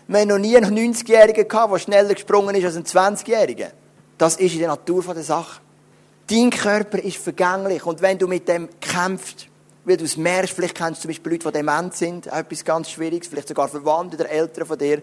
Wir 0.07 0.19
haben 0.19 0.27
noch 0.27 0.38
nie 0.38 0.57
einen 0.57 0.93
90-Jährigen 0.93 1.48
gehabt, 1.48 1.74
der 1.74 1.79
schneller 1.79 2.13
gesprungen 2.13 2.55
ist 2.55 2.65
als 2.65 2.75
ein 2.75 2.84
20-Jähriger. 2.84 3.72
Das 4.17 4.36
ist 4.38 4.53
in 4.53 4.60
der 4.60 4.69
Natur 4.69 5.03
der 5.13 5.24
Sache. 5.24 5.62
Dein 6.29 6.50
Körper 6.50 7.00
ist 7.00 7.17
vergänglich 7.17 7.86
und 7.86 8.01
wenn 8.01 8.17
du 8.17 8.27
mit 8.27 8.48
dem 8.48 8.67
kämpfst, 8.81 9.48
weil 9.86 9.96
du 9.96 10.03
es 10.03 10.17
merkst, 10.17 10.53
vielleicht 10.53 10.75
kennst 10.75 11.00
du 11.00 11.01
zum 11.03 11.10
Beispiel 11.10 11.31
Leute, 11.34 11.48
die 11.48 11.53
dement 11.53 11.96
sind, 11.96 12.27
etwas 12.27 12.65
ganz 12.65 12.89
Schwieriges, 12.89 13.29
vielleicht 13.29 13.48
sogar 13.48 13.69
Verwandte 13.69 14.17
oder 14.17 14.29
Eltern 14.29 14.65
von 14.65 14.77
dir, 14.77 15.01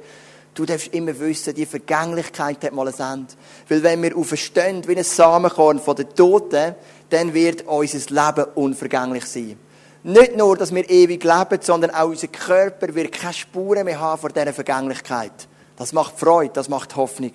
Du 0.54 0.64
darfst 0.64 0.94
immer 0.94 1.18
wissen, 1.18 1.52
die 1.52 1.66
Vergänglichkeit 1.66 2.62
hat 2.62 2.72
mal 2.72 2.86
ein 2.86 2.94
Ende. 2.94 3.34
Weil 3.68 3.82
wenn 3.82 4.02
wir 4.04 4.16
auferstehen 4.16 4.86
wie 4.86 4.96
ein 4.96 5.02
Samenkorn 5.02 5.80
von 5.80 5.96
den 5.96 6.14
Toten, 6.14 6.76
dann 7.10 7.34
wird 7.34 7.62
unser 7.66 7.98
Leben 7.98 8.50
unvergänglich 8.54 9.24
sein. 9.24 9.58
Nicht 10.04 10.36
nur, 10.36 10.56
dass 10.56 10.72
wir 10.72 10.88
ewig 10.88 11.24
leben, 11.24 11.58
sondern 11.60 11.90
auch 11.90 12.08
unser 12.08 12.28
Körper 12.28 12.94
wird 12.94 13.10
keine 13.10 13.32
Spuren 13.32 13.84
mehr 13.84 13.98
haben 13.98 14.20
vor 14.20 14.30
dieser 14.30 14.52
Vergänglichkeit. 14.52 15.32
Das 15.76 15.92
macht 15.92 16.18
Freude, 16.18 16.52
das 16.52 16.68
macht 16.68 16.94
Hoffnung. 16.94 17.32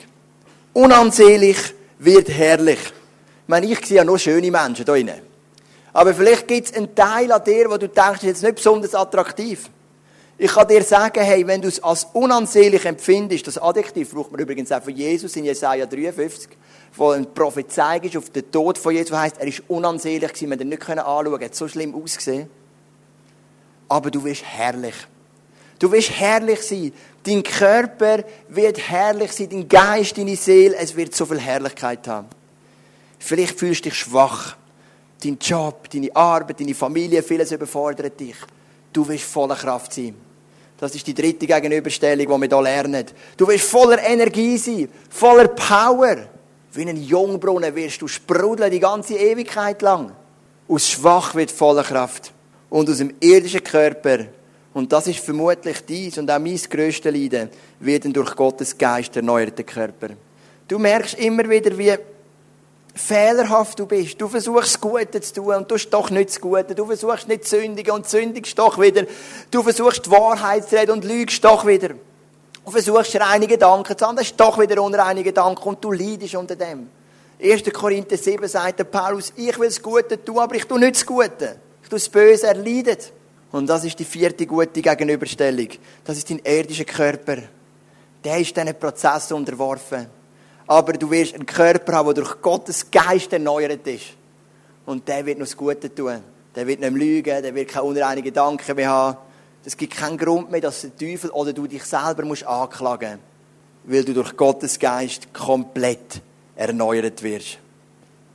Unansehlich 0.72 1.58
wird 1.98 2.30
herrlich. 2.30 2.80
Ich 2.80 3.48
meine, 3.48 3.66
ich 3.66 3.86
sehe 3.86 3.98
ja 3.98 4.06
nur 4.06 4.20
schöne 4.20 4.52
Menschen 4.52 4.86
da 4.86 4.94
drinnen. 4.94 5.20
Aber 5.92 6.14
vielleicht 6.14 6.48
gibt 6.48 6.68
es 6.68 6.74
einen 6.74 6.96
Teil 6.96 7.32
an 7.32 7.44
dir, 7.44 7.70
wo 7.70 7.78
du 7.78 7.90
denkst, 7.90 8.20
ist 8.20 8.24
jetzt 8.24 8.44
nicht 8.44 8.56
besonders 8.56 8.96
attraktiv. 8.96 9.70
Ich 10.42 10.54
kann 10.54 10.70
dir 10.70 10.82
sagen, 10.84 11.22
hey, 11.22 11.46
wenn 11.46 11.62
du 11.62 11.68
es 11.68 11.84
als 11.84 12.08
unansehlich 12.14 12.86
empfindest, 12.86 13.46
das 13.46 13.58
Adjektiv 13.58 14.12
braucht 14.12 14.32
man 14.32 14.40
übrigens 14.40 14.72
auch 14.72 14.82
von 14.82 14.96
Jesus 14.96 15.36
in 15.36 15.44
Jesaja 15.44 15.86
53, 15.86 16.52
wo 16.96 17.10
ein 17.10 17.34
Prophezeiung 17.34 18.04
ist 18.04 18.16
auf 18.16 18.30
den 18.30 18.50
Tod 18.50 18.78
von 18.78 18.96
Jesus, 18.96 19.18
heißt, 19.18 19.36
er 19.38 19.48
ist 19.48 19.64
unansehlich 19.68 20.32
gewesen, 20.32 20.50
wir 20.50 20.62
ihn 20.62 20.70
nicht 20.70 20.90
anschauen 20.90 21.26
können, 21.26 21.44
hat 21.44 21.56
so 21.56 21.68
schlimm 21.68 21.94
ausgesehen. 21.94 22.50
Aber 23.90 24.10
du 24.10 24.24
wirst 24.24 24.46
herrlich. 24.46 24.96
Du 25.78 25.92
wirst 25.92 26.12
herrlich 26.12 26.62
sein. 26.62 26.94
Dein 27.24 27.44
Körper 27.44 28.24
wird 28.48 28.78
herrlich 28.78 29.34
sein, 29.34 29.50
dein 29.50 29.68
Geist, 29.68 30.18
deine 30.18 30.38
Seele, 30.38 30.78
es 30.78 30.96
wird 30.96 31.14
so 31.14 31.26
viel 31.26 31.40
Herrlichkeit 31.40 32.08
haben. 32.08 32.30
Vielleicht 33.20 33.60
fühlst 33.60 33.84
du 33.84 33.90
dich 33.90 34.00
schwach. 34.00 34.56
Dein 35.22 35.38
Job, 35.38 35.90
deine 35.90 36.16
Arbeit, 36.16 36.62
deine 36.62 36.74
Familie, 36.74 37.24
vieles 37.24 37.52
überfordert 37.52 38.18
dich. 38.18 38.38
Du 38.94 39.06
wirst 39.06 39.26
voller 39.26 39.58
Kraft 39.58 39.92
sein. 39.94 40.29
Das 40.80 40.96
ist 40.96 41.06
die 41.06 41.14
dritte 41.14 41.46
Gegenüberstellung, 41.46 42.26
die 42.26 42.50
wir 42.50 42.58
hier 42.58 42.62
lernen. 42.62 43.06
Du 43.36 43.48
wirst 43.48 43.66
voller 43.66 44.02
Energie 44.02 44.58
sein, 44.58 44.90
voller 45.10 45.50
Power. 45.50 46.18
Wie 46.72 46.88
ein 46.88 47.04
Jungbrunnen 47.04 47.76
wirst 47.76 48.02
du 48.02 48.08
sprudeln 48.08 48.72
die 48.72 48.80
ganze 48.80 49.16
Ewigkeit 49.16 49.82
lang. 49.82 50.12
Aus 50.68 50.88
schwach 50.88 51.36
wird 51.36 51.52
voller 51.52 51.84
Kraft. 51.84 52.32
Und 52.70 52.90
aus 52.90 53.00
dem 53.00 53.16
irdischen 53.20 53.64
Körper 53.64 54.28
Und 54.74 54.92
das 54.94 55.08
ist 55.08 55.20
vermutlich 55.20 55.84
dies 55.86 56.18
und 56.18 56.30
auch 56.30 56.40
mein 56.40 56.60
grösstes 56.70 57.12
Leiden, 57.12 57.50
wird 57.80 58.06
ein 58.06 58.14
durch 58.14 58.36
Gottes 58.36 58.78
Geist 58.78 59.16
erneuerter 59.16 59.64
Körper. 59.64 60.10
Du 60.68 60.78
merkst 60.78 61.18
immer 61.18 61.50
wieder, 61.50 61.76
wie 61.78 61.94
fehlerhaft 63.00 63.80
du 63.80 63.86
bist. 63.86 64.20
Du 64.20 64.28
versuchst 64.28 64.76
das 64.76 64.82
Gute 64.82 65.22
zu 65.22 65.34
tun 65.34 65.56
und 65.56 65.72
du 65.72 65.76
tust 65.76 65.94
doch 65.94 66.10
nicht 66.10 66.30
das 66.30 66.42
Gute. 66.42 66.76
Du 66.76 66.86
versuchst 66.86 67.28
nicht 67.28 67.46
zu 67.46 67.60
sündigen 67.60 67.94
und 67.94 68.08
sündigst 68.08 68.58
doch 68.60 68.80
wieder. 68.80 69.06
Du 69.50 69.64
versuchst 69.64 70.06
die 70.06 70.12
Wahrheit 70.12 70.68
zu 70.68 70.76
reden 70.76 70.92
und 70.92 71.06
lügst 71.06 71.44
doch 71.44 71.66
wieder. 71.66 71.90
Du 72.66 72.72
versuchst 72.72 73.20
reine 73.20 73.48
Gedanken 73.48 73.98
zu 73.98 74.06
haben, 74.06 74.18
das 74.18 74.28
ist 74.28 74.40
doch 74.40 74.60
wieder 74.60 74.82
unreine 74.84 75.24
Gedanken 75.24 75.70
und 75.70 75.84
du 75.84 75.92
leidest 75.92 76.36
unter 76.36 76.56
dem. 76.56 76.90
1. 77.42 77.64
Korinther 77.74 78.18
7 78.18 78.48
sagt 78.48 78.80
der 78.80 78.84
Paulus, 78.84 79.32
ich 79.36 79.58
will 79.58 79.70
das 79.70 79.82
Gute 79.82 80.24
tun, 80.24 80.40
aber 80.40 80.56
ich 80.56 80.66
tue 80.66 80.78
nicht 80.78 80.96
das 80.96 81.06
Gute. 81.06 81.56
Ich 81.82 81.90
tue 81.90 81.98
das 81.98 82.10
Böse, 82.10 82.48
er 82.48 82.56
leidet. 82.56 83.14
Und 83.52 83.68
das 83.68 83.86
ist 83.86 83.98
die 83.98 84.06
vierte 84.06 84.46
gute 84.46 84.82
Gegenüberstellung. 84.82 85.70
Das 86.04 86.18
ist 86.18 86.30
dein 86.30 86.40
irdischer 86.40 86.84
Körper. 86.84 87.38
Der 88.24 88.38
ist 88.38 88.56
diesen 88.56 88.78
Prozess 88.78 89.32
unterworfen. 89.32 90.19
Aber 90.70 90.94
du 90.94 91.10
wirst 91.10 91.34
einen 91.34 91.48
Körper 91.48 91.94
haben, 91.94 92.14
der 92.14 92.24
durch 92.24 92.44
Gottes 92.44 92.92
Geist 92.92 93.34
erneuert 93.34 93.88
ist. 93.88 94.14
Und 94.86 95.08
der 95.08 95.26
wird 95.26 95.40
noch 95.40 95.48
das 95.48 95.58
Gute 95.58 95.94
tun. 95.94 96.22
Der 96.56 96.68
wird 96.68 96.80
nicht 96.80 96.92
mehr 96.92 97.00
lügen, 97.00 97.42
der 97.42 97.56
wird 97.56 97.70
keine 97.70 97.86
unreinen 97.86 98.24
Gedanken 98.24 98.76
mehr 98.76 98.90
haben. 98.90 99.18
Es 99.66 99.76
gibt 99.76 99.96
keinen 99.96 100.16
Grund 100.16 100.52
mehr, 100.52 100.62
dass 100.62 100.82
der 100.82 100.96
Teufel 100.96 101.32
oder 101.32 101.54
du 101.54 101.66
dich 101.66 101.84
selber 101.84 102.24
musst 102.24 102.46
anklagen 102.46 103.14
musst. 103.14 103.96
Weil 103.96 104.04
du 104.04 104.14
durch 104.14 104.38
Gottes 104.38 104.78
Geist 104.78 105.34
komplett 105.34 106.22
erneuert 106.56 107.24
wirst. 107.24 107.58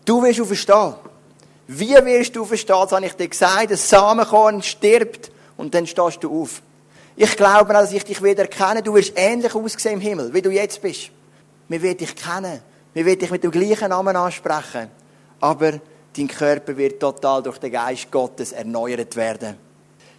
Du 0.05 0.21
wirst 0.21 0.41
auferstehen. 0.41 0.95
Wie 1.69 1.95
wirst 1.95 2.35
du 2.35 2.43
auferstehen? 2.43 2.81
Das 2.81 2.91
habe 2.91 3.07
ich 3.07 3.13
dir 3.13 3.29
gesagt. 3.29 3.71
Das 3.71 3.89
Samenkorn 3.89 4.61
stirbt 4.61 5.31
und 5.57 5.73
dann 5.73 5.87
stehst 5.87 6.25
du 6.25 6.43
auf. 6.43 6.63
Ich 7.15 7.37
glaube, 7.37 7.73
dass 7.73 7.93
ich 7.93 8.03
dich 8.03 8.21
wieder 8.21 8.43
erkenne. 8.43 8.83
Du 8.83 8.93
wirst 8.95 9.13
ähnlich 9.15 9.55
aussehen 9.55 9.95
im 9.95 10.01
Himmel, 10.01 10.35
wie 10.35 10.43
du 10.43 10.51
jetzt 10.51 10.83
bist. 10.83 11.13
Wir 11.69 11.83
werden 11.83 11.99
dich 11.99 12.15
kennen. 12.15 12.61
Wir 12.93 13.05
werden 13.07 13.19
dich 13.19 13.31
mit 13.31 13.45
dem 13.45 13.51
gleichen 13.51 13.89
Namen 13.89 14.17
ansprechen. 14.17 14.89
Aber 15.41 15.73
dein 16.17 16.29
Körper 16.29 16.77
wird 16.77 17.01
total 17.01 17.43
durch 17.43 17.59
den 17.59 17.73
Geist 17.73 18.11
Gottes 18.11 18.53
erneuert 18.53 19.17
werden. 19.17 19.57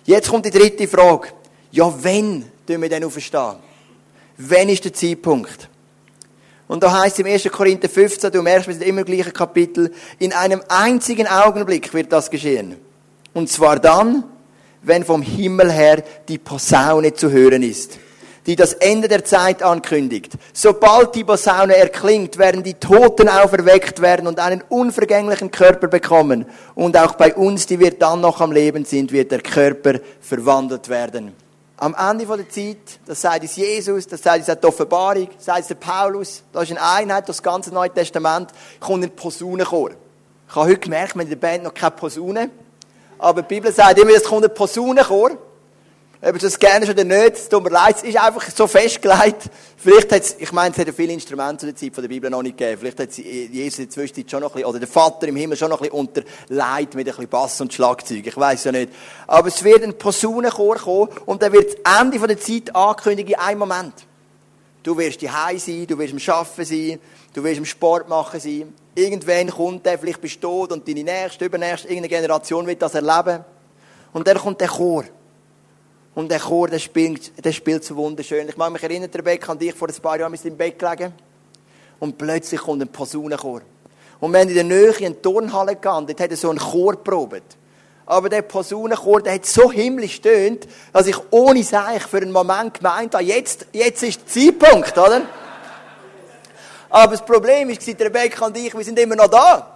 Jetzt 0.03 0.29
kommt 0.29 0.45
die 0.45 0.51
dritte 0.51 0.87
Frage. 0.87 1.29
Ja, 1.71 1.93
wenn 2.03 2.45
tun 2.65 2.81
wir 2.81 2.89
denn 2.89 3.03
auferstehen? 3.03 3.55
Wann 4.37 4.69
ist 4.69 4.83
der 4.83 4.93
Zeitpunkt? 4.93 5.69
Und 6.67 6.81
da 6.83 7.01
heißt 7.01 7.19
im 7.19 7.27
1. 7.27 7.43
Korinther 7.51 7.87
15, 7.87 8.31
du 8.31 8.41
merkst, 8.41 8.67
wir 8.67 8.73
sind 8.73 8.87
immer 8.87 9.01
im 9.01 9.05
gleichen 9.05 9.33
Kapitel, 9.33 9.93
in 10.17 10.33
einem 10.33 10.61
einzigen 10.67 11.27
Augenblick 11.27 11.93
wird 11.93 12.11
das 12.11 12.29
geschehen. 12.29 12.75
Und 13.33 13.49
zwar 13.49 13.79
dann, 13.79 14.23
wenn 14.81 15.03
vom 15.03 15.21
Himmel 15.21 15.71
her 15.71 16.03
die 16.27 16.37
Posaune 16.37 17.13
zu 17.13 17.29
hören 17.29 17.61
ist, 17.61 17.99
die 18.45 18.55
das 18.55 18.73
Ende 18.73 19.07
der 19.07 19.25
Zeit 19.25 19.63
ankündigt. 19.63 20.33
Sobald 20.53 21.15
die 21.15 21.23
Posaune 21.23 21.75
erklingt, 21.75 22.37
werden 22.37 22.63
die 22.63 22.75
Toten 22.75 23.29
auferweckt 23.29 24.01
werden 24.01 24.27
und 24.27 24.39
einen 24.39 24.63
unvergänglichen 24.69 25.51
Körper 25.51 25.87
bekommen. 25.87 26.45
Und 26.75 26.97
auch 26.97 27.15
bei 27.15 27.33
uns, 27.33 27.65
die 27.65 27.79
wir 27.79 27.91
dann 27.91 28.21
noch 28.21 28.41
am 28.41 28.51
Leben 28.51 28.85
sind, 28.85 29.11
wird 29.11 29.31
der 29.31 29.41
Körper 29.41 29.99
verwandelt 30.21 30.89
werden 30.89 31.33
am 31.77 31.93
Ende 31.93 32.25
der 32.25 32.49
Zeit, 32.49 32.99
das 33.05 33.21
sagt 33.21 33.41
uns 33.41 33.55
Jesus, 33.55 34.07
das 34.07 34.21
sagt 34.21 34.49
auch 34.49 34.55
die 34.55 34.67
Offenbarung, 34.67 35.29
das 35.35 35.45
sagt 35.45 35.59
uns 35.59 35.67
der 35.67 35.75
Paulus, 35.75 36.43
da 36.53 36.61
ist 36.61 36.71
eine 36.71 36.81
Einheit, 36.81 37.27
das 37.27 37.43
ganze 37.43 37.73
Neue 37.73 37.93
Testament, 37.93 38.51
kommt 38.79 39.03
ein 39.03 39.11
Posaunenchor. 39.11 39.91
Ich 40.47 40.55
habe 40.55 40.69
heute 40.69 40.79
gemerkt, 40.79 41.15
wir 41.15 41.21
haben 41.21 41.21
in 41.21 41.29
der 41.29 41.47
Band 41.47 41.63
noch 41.63 41.73
keine 41.73 41.91
Posaune, 41.91 42.49
aber 43.19 43.41
die 43.41 43.55
Bibel 43.55 43.73
sagt 43.73 43.99
immer, 43.99 44.11
es 44.11 44.23
kommt 44.23 44.45
ein 44.45 44.53
Posaunenchor. 44.53 45.31
Ob 46.27 46.39
das 46.39 46.57
gerne 46.57 46.89
oder 46.89 47.03
nicht, 47.03 47.51
tut 47.51 47.63
mir 47.63 47.69
leid, 47.69 47.97
es 47.97 48.03
ist 48.03 48.17
einfach 48.17 48.49
so 48.49 48.65
festgelegt. 48.65 49.43
Vielleicht 49.77 50.11
hat 50.11 50.23
es, 50.23 50.35
ich 50.39 50.51
meine, 50.51 50.73
es 50.73 50.79
hat 50.79 50.87
ja 50.87 50.93
viele 50.93 51.13
Instrumente 51.13 51.59
zu 51.59 51.65
der 51.67 51.75
Zeit 51.75 51.93
von 51.93 52.01
der 52.01 52.09
Bibel 52.09 52.31
noch 52.31 52.41
nicht 52.41 52.57
gegeben. 52.57 52.79
Vielleicht 52.79 52.99
hat 52.99 53.15
Jesus 53.15 53.77
in 53.77 53.89
der 53.89 54.27
schon 54.27 54.41
noch 54.41 54.49
ein 54.49 54.53
bisschen, 54.53 54.65
oder 54.65 54.79
der 54.79 54.87
Vater 54.87 55.27
im 55.27 55.35
Himmel 55.35 55.55
schon 55.55 55.69
noch 55.69 55.79
ein 55.81 55.87
bisschen 55.87 55.99
unterleitet 55.99 56.95
mit 56.95 57.07
ein 57.07 57.11
bisschen 57.11 57.27
Bass 57.27 57.61
und 57.61 57.71
Schlagzeug. 57.71 58.25
Ich 58.25 58.35
weiß 58.35 58.63
ja 58.63 58.71
nicht. 58.71 58.91
Aber 59.27 59.49
es 59.49 59.63
wird 59.63 59.83
ein 59.83 59.95
Posaunenchor 59.95 60.77
kommen 60.77 61.09
und 61.27 61.43
dann 61.43 61.53
wird 61.53 61.77
das 61.85 62.01
Ende 62.01 62.17
der 62.17 62.39
Zeit 62.39 62.75
ankündigen 62.75 63.35
in 63.35 63.39
einem 63.39 63.59
Moment. 63.59 63.93
Du 64.81 64.97
wirst 64.97 65.21
die 65.21 65.27
sein, 65.27 65.85
du 65.85 65.95
wirst 65.99 66.13
am 66.13 66.35
Arbeiten 66.35 66.65
sein, 66.65 66.99
du 67.35 67.43
wirst 67.43 67.59
am 67.59 67.65
Sport 67.65 68.09
machen 68.09 68.39
sein. 68.39 68.73
Irgendwann 68.95 69.51
kommt 69.51 69.85
der, 69.85 69.99
vielleicht 69.99 70.21
bist 70.21 70.37
du 70.37 70.47
tot 70.47 70.71
und 70.71 70.87
deine 70.87 71.03
nächste, 71.03 71.45
übernächste, 71.45 71.87
irgendeine 71.87 72.09
Generation 72.09 72.65
wird 72.65 72.81
das 72.81 72.95
erleben. 72.95 73.45
Und 74.11 74.27
dann 74.27 74.39
kommt 74.39 74.59
der 74.59 74.69
Chor. 74.69 75.03
Und 76.15 76.31
der 76.31 76.39
Chor, 76.39 76.69
der 76.69 76.79
spielt, 76.79 77.43
der 77.43 77.51
spielt 77.51 77.83
so 77.83 77.95
wunderschön. 77.97 78.47
Ich 78.47 78.55
mag 78.55 78.71
mich 78.71 78.81
erinnern, 78.81 79.09
Rebecca 79.13 79.51
und 79.51 79.61
ich 79.61 79.73
vor 79.73 79.89
ein 79.89 79.95
paar 79.95 80.17
Jahren 80.17 80.35
sind 80.37 80.51
im 80.51 80.57
Bett 80.57 80.79
gelegen. 80.79 81.13
Und 81.99 82.17
plötzlich 82.17 82.61
kommt 82.61 82.81
ein 82.81 82.87
Posaunenchor. 82.87 83.61
Und 84.21 84.31
wir 84.31 84.39
haben 84.39 84.47
in 84.47 84.55
der 84.55 84.63
Nähe 84.63 84.91
in 84.91 85.05
eine 85.07 85.21
Turnhalle 85.21 85.75
gegangen, 85.75 86.07
dort 86.07 86.21
hat 86.21 86.31
er 86.31 86.37
so 86.37 86.49
einen 86.49 86.59
Chor 86.59 86.95
probiert. 86.95 87.57
Aber 88.05 88.29
der 88.29 88.43
Posaunenchor, 88.43 89.21
der 89.21 89.33
hat 89.33 89.45
so 89.45 89.69
himmlisch 89.69 90.15
stöhnt, 90.15 90.67
dass 90.93 91.07
ich 91.07 91.17
ohne 91.31 91.63
Seich 91.63 92.03
für 92.03 92.17
einen 92.17 92.31
Moment 92.31 92.75
gemeint 92.75 93.13
habe, 93.13 93.23
jetzt, 93.25 93.67
jetzt 93.73 94.01
ist 94.03 94.21
der 94.21 94.27
Zeitpunkt, 94.27 94.97
oder? 94.97 95.23
Aber 96.89 97.11
das 97.11 97.25
Problem 97.25 97.69
ist, 97.71 97.85
Rebecca 97.87 98.45
und 98.45 98.55
ich, 98.55 98.73
wir 98.73 98.83
sind 98.85 98.97
immer 98.99 99.17
noch 99.17 99.27
da. 99.27 99.74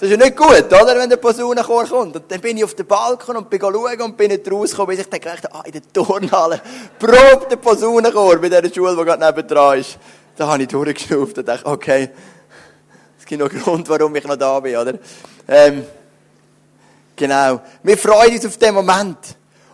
Das 0.00 0.08
ist 0.08 0.18
ja 0.18 0.24
nicht 0.24 0.34
gut, 0.34 0.64
oder? 0.64 0.96
Wenn 0.98 1.10
der 1.10 1.18
Posaunenchor 1.18 1.84
kommt. 1.84 2.16
Und 2.16 2.32
dann 2.32 2.40
bin 2.40 2.56
ich 2.56 2.64
auf 2.64 2.74
den 2.74 2.86
Balkon 2.86 3.36
und 3.36 3.50
bin 3.50 3.60
schauen 3.60 4.00
und 4.00 4.16
bin 4.16 4.30
nicht 4.30 4.50
rausgekommen, 4.50 4.96
bis 4.96 5.04
ich 5.04 5.10
dann 5.10 5.20
gedacht 5.20 5.46
ah, 5.52 5.62
in 5.66 5.72
der 5.72 5.82
Turnhalle, 5.92 6.58
probt 6.98 7.50
der 7.50 7.56
Posaunenchor 7.56 8.38
bei 8.38 8.48
dieser 8.48 8.72
Schule, 8.72 8.96
die 8.96 9.04
gerade 9.04 9.22
nebendran 9.22 9.78
ist. 9.78 9.98
Da 10.38 10.46
habe 10.46 10.62
ich 10.62 10.68
durchgeschnauft 10.68 11.36
und 11.36 11.46
dachte, 11.46 11.66
okay, 11.66 12.08
es 13.18 13.26
gibt 13.26 13.42
noch 13.42 13.50
einen 13.50 13.60
Grund, 13.60 13.90
warum 13.90 14.16
ich 14.16 14.24
noch 14.24 14.36
da 14.36 14.58
bin, 14.60 14.74
oder? 14.74 14.94
Ähm, 15.46 15.84
genau. 17.14 17.60
Wir 17.82 17.98
freuen 17.98 18.32
uns 18.32 18.46
auf 18.46 18.56
den 18.56 18.74
Moment. 18.74 19.18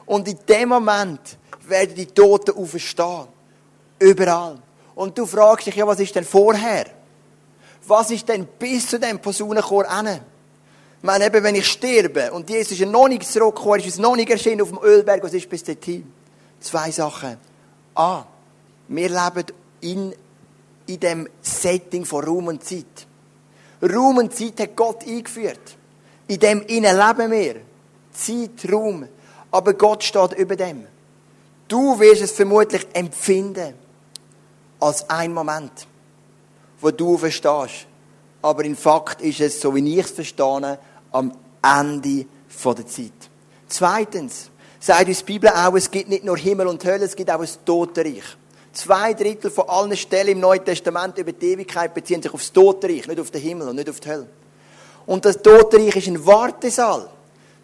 Und 0.06 0.26
in 0.26 0.38
dem 0.48 0.70
Moment 0.70 1.20
werden 1.68 1.94
die 1.94 2.06
Toten 2.06 2.50
auferstehen. 2.50 3.28
Überall. 4.00 4.58
Und 4.96 5.16
du 5.16 5.24
fragst 5.24 5.68
dich, 5.68 5.76
ja, 5.76 5.86
was 5.86 6.00
ist 6.00 6.16
denn 6.16 6.24
vorher? 6.24 6.86
Was 7.88 8.10
ist 8.10 8.28
denn 8.28 8.46
bis 8.58 8.88
zu 8.88 8.98
dem 8.98 9.18
Posaunenchor 9.18 9.86
hin? 9.88 10.20
Ich 10.98 11.04
meine, 11.04 11.26
eben, 11.26 11.42
wenn 11.42 11.54
ich 11.54 11.66
sterbe 11.66 12.32
und 12.32 12.48
Jesus 12.48 12.80
ist 12.80 12.90
noch 12.90 13.08
nicht 13.08 13.24
zurückgekommen, 13.24 13.80
ist 13.80 13.88
es 13.88 13.98
noch 13.98 14.16
nicht 14.16 14.30
erschienen 14.30 14.62
auf 14.62 14.70
dem 14.70 14.78
Ölberg, 14.82 15.22
was 15.22 15.34
ist 15.34 15.48
bis 15.48 15.62
dorthin? 15.62 16.10
Zwei 16.60 16.90
Sachen. 16.90 17.36
A, 17.94 18.24
wir 18.88 19.08
leben 19.08 19.46
in, 19.80 20.14
in 20.86 21.00
dem 21.00 21.28
Setting 21.42 22.04
von 22.04 22.24
Raum 22.24 22.48
und 22.48 22.64
Zeit. 22.64 23.06
Raum 23.82 24.18
und 24.18 24.34
Zeit 24.34 24.58
hat 24.60 24.76
Gott 24.76 25.06
eingeführt. 25.06 25.76
In 26.28 26.40
dem 26.40 26.62
innen 26.62 26.96
leben 26.96 27.30
wir. 27.30 27.56
Zeit, 28.12 28.72
Raum. 28.72 29.06
Aber 29.50 29.74
Gott 29.74 30.02
steht 30.02 30.32
über 30.32 30.56
dem. 30.56 30.86
Du 31.68 31.98
wirst 32.00 32.22
es 32.22 32.32
vermutlich 32.32 32.86
empfinden 32.94 33.74
als 34.80 35.08
ein 35.08 35.32
Moment 35.32 35.86
wo 36.80 36.90
du 36.90 37.16
verstehst. 37.18 37.86
Aber 38.42 38.64
in 38.64 38.76
Fakt 38.76 39.22
ist 39.22 39.40
es, 39.40 39.60
so 39.60 39.74
wie 39.74 39.98
ich 39.98 40.04
es 40.04 40.10
verstehe, 40.10 40.78
am 41.12 41.32
Ende 41.62 42.26
der 42.64 42.86
Zeit. 42.86 43.12
Zweitens 43.68 44.50
sagt 44.78 45.08
uns 45.08 45.18
die 45.18 45.24
Bibel 45.24 45.50
auch, 45.50 45.74
es 45.74 45.90
gibt 45.90 46.08
nicht 46.08 46.24
nur 46.24 46.36
Himmel 46.36 46.68
und 46.68 46.84
Hölle, 46.84 47.04
es 47.04 47.16
gibt 47.16 47.30
auch 47.30 47.40
ein 47.40 47.48
Totenreich. 47.64 48.36
Zwei 48.72 49.14
Drittel 49.14 49.50
von 49.50 49.68
allen 49.68 49.96
Stellen 49.96 50.28
im 50.28 50.40
Neuen 50.40 50.64
Testament 50.64 51.16
über 51.18 51.32
die 51.32 51.52
Ewigkeit 51.52 51.94
beziehen 51.94 52.22
sich 52.22 52.32
auf 52.32 52.40
das 52.40 52.52
Totenreich, 52.52 53.06
nicht 53.08 53.20
auf 53.20 53.30
den 53.30 53.40
Himmel 53.40 53.68
und 53.68 53.76
nicht 53.76 53.88
auf 53.88 54.00
die 54.00 54.08
Hölle. 54.08 54.28
Und 55.06 55.24
das 55.24 55.40
Totenreich 55.40 55.96
ist 55.96 56.08
ein 56.08 56.24
Wartesaal. 56.26 57.08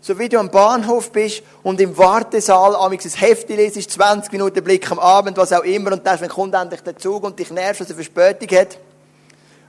So 0.01 0.19
wie 0.19 0.29
du 0.29 0.39
am 0.39 0.51
Bahnhof 0.51 1.13
bist 1.13 1.43
und 1.63 1.81
im 1.81 1.97
Wartesaal 1.97 2.75
amigs 2.75 3.05
ein 3.05 3.21
Hefti 3.21 3.55
lesest, 3.55 3.93
20 3.93 4.33
Minuten 4.33 4.65
Blick 4.65 4.91
am 4.91 4.99
Abend, 4.99 5.37
was 5.37 5.53
auch 5.53 5.63
immer, 5.63 5.93
und 5.93 6.05
dann 6.05 6.29
kommt 6.29 6.55
endlich 6.55 6.81
der 6.81 6.97
Zug 6.97 7.23
und 7.23 7.39
dich 7.39 7.51
nervt, 7.51 7.81
dass 7.81 7.91
er 7.91 7.95
Verspätung 7.95 8.59
hat. 8.59 8.79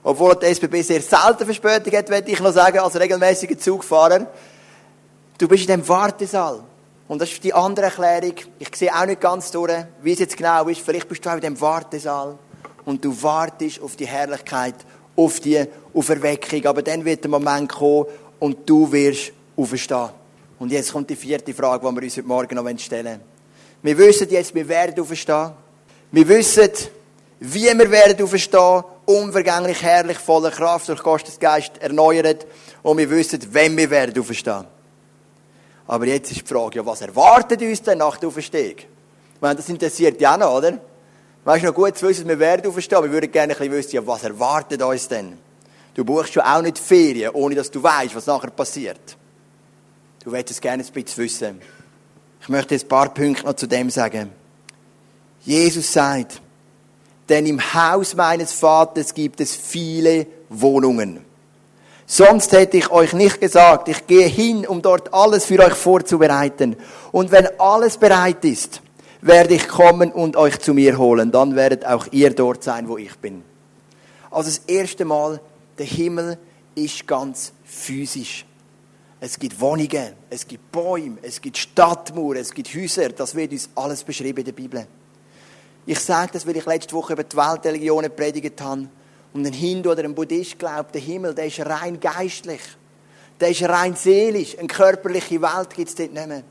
Obwohl 0.04 0.36
die 0.36 0.48
SBB 0.48 0.82
sehr 0.82 1.02
selten 1.02 1.46
Verspätung 1.46 1.94
hat, 1.94 2.10
werde 2.10 2.30
ich 2.30 2.40
noch 2.40 2.52
sagen, 2.52 2.80
als 2.80 3.00
regelmäßiger 3.00 3.58
Zugfahrer. 3.58 4.28
Du 5.38 5.48
bist 5.48 5.64
in 5.64 5.80
dem 5.80 5.88
Wartesaal. 5.88 6.62
Und 7.08 7.22
das 7.22 7.32
ist 7.32 7.44
die 7.44 7.54
andere 7.54 7.86
Erklärung. 7.86 8.34
Ich 8.60 8.76
sehe 8.76 8.94
auch 8.94 9.06
nicht 9.06 9.22
ganz 9.22 9.52
durch, 9.52 9.72
wie 10.02 10.14
es 10.14 10.20
jetzt 10.20 10.38
genau 10.38 10.68
ist. 10.68 10.82
Vielleicht 10.82 11.08
bist 11.08 11.26
du 11.26 11.30
auch 11.30 11.36
in 11.36 11.42
dem 11.42 11.60
Wartesaal. 11.60 12.38
Und 12.86 13.04
du 13.04 13.22
wartest 13.22 13.82
auf 13.82 13.96
die 13.96 14.06
Herrlichkeit, 14.06 14.76
auf 15.16 15.40
die 15.40 15.64
Auferweckung. 15.94 16.66
Aber 16.66 16.82
dann 16.82 17.06
wird 17.06 17.24
der 17.24 17.32
Moment 17.32 17.72
kommen 17.72 18.06
und 18.40 18.70
du 18.70 18.92
wirst 18.92 19.32
auferstehen. 19.56 20.10
Und 20.60 20.72
jetzt 20.72 20.92
kommt 20.92 21.10
die 21.10 21.16
vierte 21.16 21.54
Frage, 21.54 21.88
die 21.88 21.96
wir 21.96 22.04
uns 22.04 22.18
heute 22.18 22.28
Morgen 22.28 22.56
noch 22.56 22.80
stellen 22.80 23.06
wollen. 23.06 23.22
Wir 23.82 23.98
wissen 23.98 24.30
jetzt, 24.30 24.56
wir 24.56 24.68
werden 24.68 25.00
auferstehen. 25.00 25.52
Wir 26.12 26.28
wissen, 26.28 26.70
wie 27.40 27.66
wir 27.66 27.92
werden 27.92 28.24
auferstehen, 28.24 28.84
unvergänglich, 29.06 29.82
herrlich, 29.82 30.18
voller 30.18 30.52
Kraft 30.52 30.90
durch 30.90 31.04
Gottes 31.04 31.40
Geist 31.40 31.78
erneuert 31.80 32.46
und 32.82 32.98
wir 32.98 33.10
wissen, 33.10 33.40
wenn 33.52 33.76
wir 33.78 33.90
werden 33.90 34.20
auferstehen. 34.20 34.66
Aber 35.88 36.08
jetzt 36.08 36.32
ist 36.32 36.42
die 36.42 36.54
Frage, 36.54 36.78
ja, 36.78 36.86
was 36.86 37.02
erwartet 37.02 37.62
uns 37.62 37.82
denn 37.82 37.98
nach 37.98 38.18
der 38.18 38.30
Auferstehung? 38.30 38.78
Ich 38.78 39.42
meine, 39.42 39.56
das 39.56 39.68
interessiert 39.70 40.20
ja 40.22 40.38
noch, 40.38 40.56
oder? 40.56 40.80
Weißt 41.44 41.64
du, 41.64 41.68
noch 41.68 41.76
gut 41.76 41.98
zu 41.98 42.08
wissen, 42.08 42.28
wir 42.28 42.40
werden 42.40 42.66
auferstehen, 42.66 42.98
aber 42.98 43.08
wir 43.08 43.14
würden 43.14 43.32
gerne 43.32 43.54
ein 43.54 43.58
bisschen 43.58 43.74
wissen, 43.74 43.96
ja, 43.96 44.08
was 44.08 44.24
erwartet 44.24 44.82
uns 44.82 45.08
denn? 45.08 45.38
Du 45.94 46.06
buchst 46.06 46.34
schon 46.34 46.44
auch 46.44 46.62
nicht 46.62 46.80
Ferien, 46.80 47.32
ohne 47.34 47.56
dass 47.56 47.70
du 47.70 47.84
weißt, 47.84 48.16
was 48.16 48.26
nachher 48.26 48.50
passiert. 48.50 49.18
Du 50.24 50.32
würdest 50.32 50.62
gerne 50.62 50.84
ein 50.84 50.92
bisschen 50.92 51.24
wissen. 51.24 51.62
Ich 52.42 52.50
möchte 52.50 52.76
jetzt 52.76 52.86
ein 52.86 52.90
paar 52.90 53.14
Punkte 53.14 53.46
noch 53.46 53.54
zu 53.54 53.68
dem 53.68 53.90
sagen. 53.90 54.32
Jesus 55.42 55.92
sagt, 55.92 56.42
denn 57.30 57.46
im 57.46 57.74
Haus 57.74 58.16
meines 58.16 58.54
Vaters 58.54 59.14
gibt 59.14 59.40
es 59.42 59.56
viele 59.56 60.28
Wohnungen. 60.50 61.24
Sonst 62.06 62.52
hätte 62.52 62.78
ich 62.78 62.92
euch 62.92 63.14
nicht 63.14 63.40
gesagt, 63.40 63.88
ich 63.88 64.06
gehe 64.08 64.28
hin, 64.28 64.68
um 64.68 64.82
dort 64.82 65.14
alles 65.14 65.46
für 65.46 65.60
euch 65.60 65.74
vorzubereiten. 65.74 66.76
Und 67.12 67.32
wenn 67.32 67.48
alles 67.60 67.98
bereit 67.98 68.44
ist, 68.44 68.82
werde 69.22 69.54
ich 69.54 69.68
kommen 69.68 70.12
und 70.12 70.36
euch 70.36 70.60
zu 70.60 70.74
mir 70.74 70.98
holen. 70.98 71.32
Dann 71.32 71.56
werdet 71.56 71.86
auch 71.86 72.08
ihr 72.12 72.32
dort 72.32 72.64
sein, 72.64 72.90
wo 72.90 72.98
ich 72.98 73.16
bin. 73.18 73.44
Also 74.30 74.50
das 74.50 74.60
erste 74.68 75.06
Mal, 75.06 75.40
der 75.78 75.86
Himmel 75.86 76.38
ist 76.76 77.08
ganz 77.08 77.54
physisch. 77.64 78.46
Es 79.20 79.40
gibt 79.40 79.60
Wohnungen, 79.62 80.14
es 80.30 80.46
gibt 80.46 80.70
Bäume, 80.72 81.18
es 81.22 81.40
gibt 81.40 81.58
Stadtmauern, 81.58 82.38
es 82.38 82.54
gibt 82.54 82.74
Häuser. 82.76 83.10
Das 83.10 83.34
wird 83.34 83.54
uns 83.54 83.70
alles 83.76 84.04
beschrieben 84.04 84.40
in 84.40 84.46
der 84.46 84.52
Bibel. 84.52 84.86
Ich 85.86 86.00
sage 86.00 86.32
das, 86.34 86.48
weil 86.48 86.58
ich 86.58 86.66
letzte 86.66 86.94
Woche 86.94 87.14
über 87.14 87.24
die 87.24 87.36
Weltreligionen 87.36 88.16
predigt 88.16 88.62
habe. 88.62 88.88
Und 89.34 89.46
ein 89.46 89.54
Hindu 89.54 89.92
oder 89.92 90.04
ein 90.04 90.16
Buddhist 90.16 90.58
glaubt, 90.60 90.94
der 90.94 91.02
Himmel, 91.02 91.34
der 91.34 91.48
ist 91.48 91.60
rein 91.60 92.00
geistlich. 92.00 92.62
Der 93.40 93.50
ist 93.50 93.64
rein 93.64 93.96
seelisch. 93.96 94.58
Eine 94.58 94.68
körperliche 94.68 95.42
Welt 95.42 95.72
gibt 95.76 95.90
es 95.90 95.96
dort 95.96 96.14
nicht 96.14 96.28
mehr. 96.28 96.44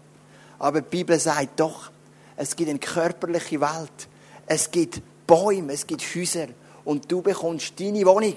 Aber 0.58 0.80
die 0.80 0.88
Bibel 0.88 1.18
sagt 1.18 1.60
doch, 1.60 1.90
es 2.36 2.54
gibt 2.54 2.70
eine 2.70 2.78
körperliche 2.78 3.60
Welt. 3.60 4.08
Es 4.46 4.70
gibt 4.70 5.00
Bäume, 5.26 5.72
es 5.72 5.86
gibt 5.86 6.02
Häuser. 6.14 6.48
Und 6.84 7.10
du 7.10 7.22
bekommst 7.22 7.78
deine 7.78 8.04
Wohnung. 8.04 8.34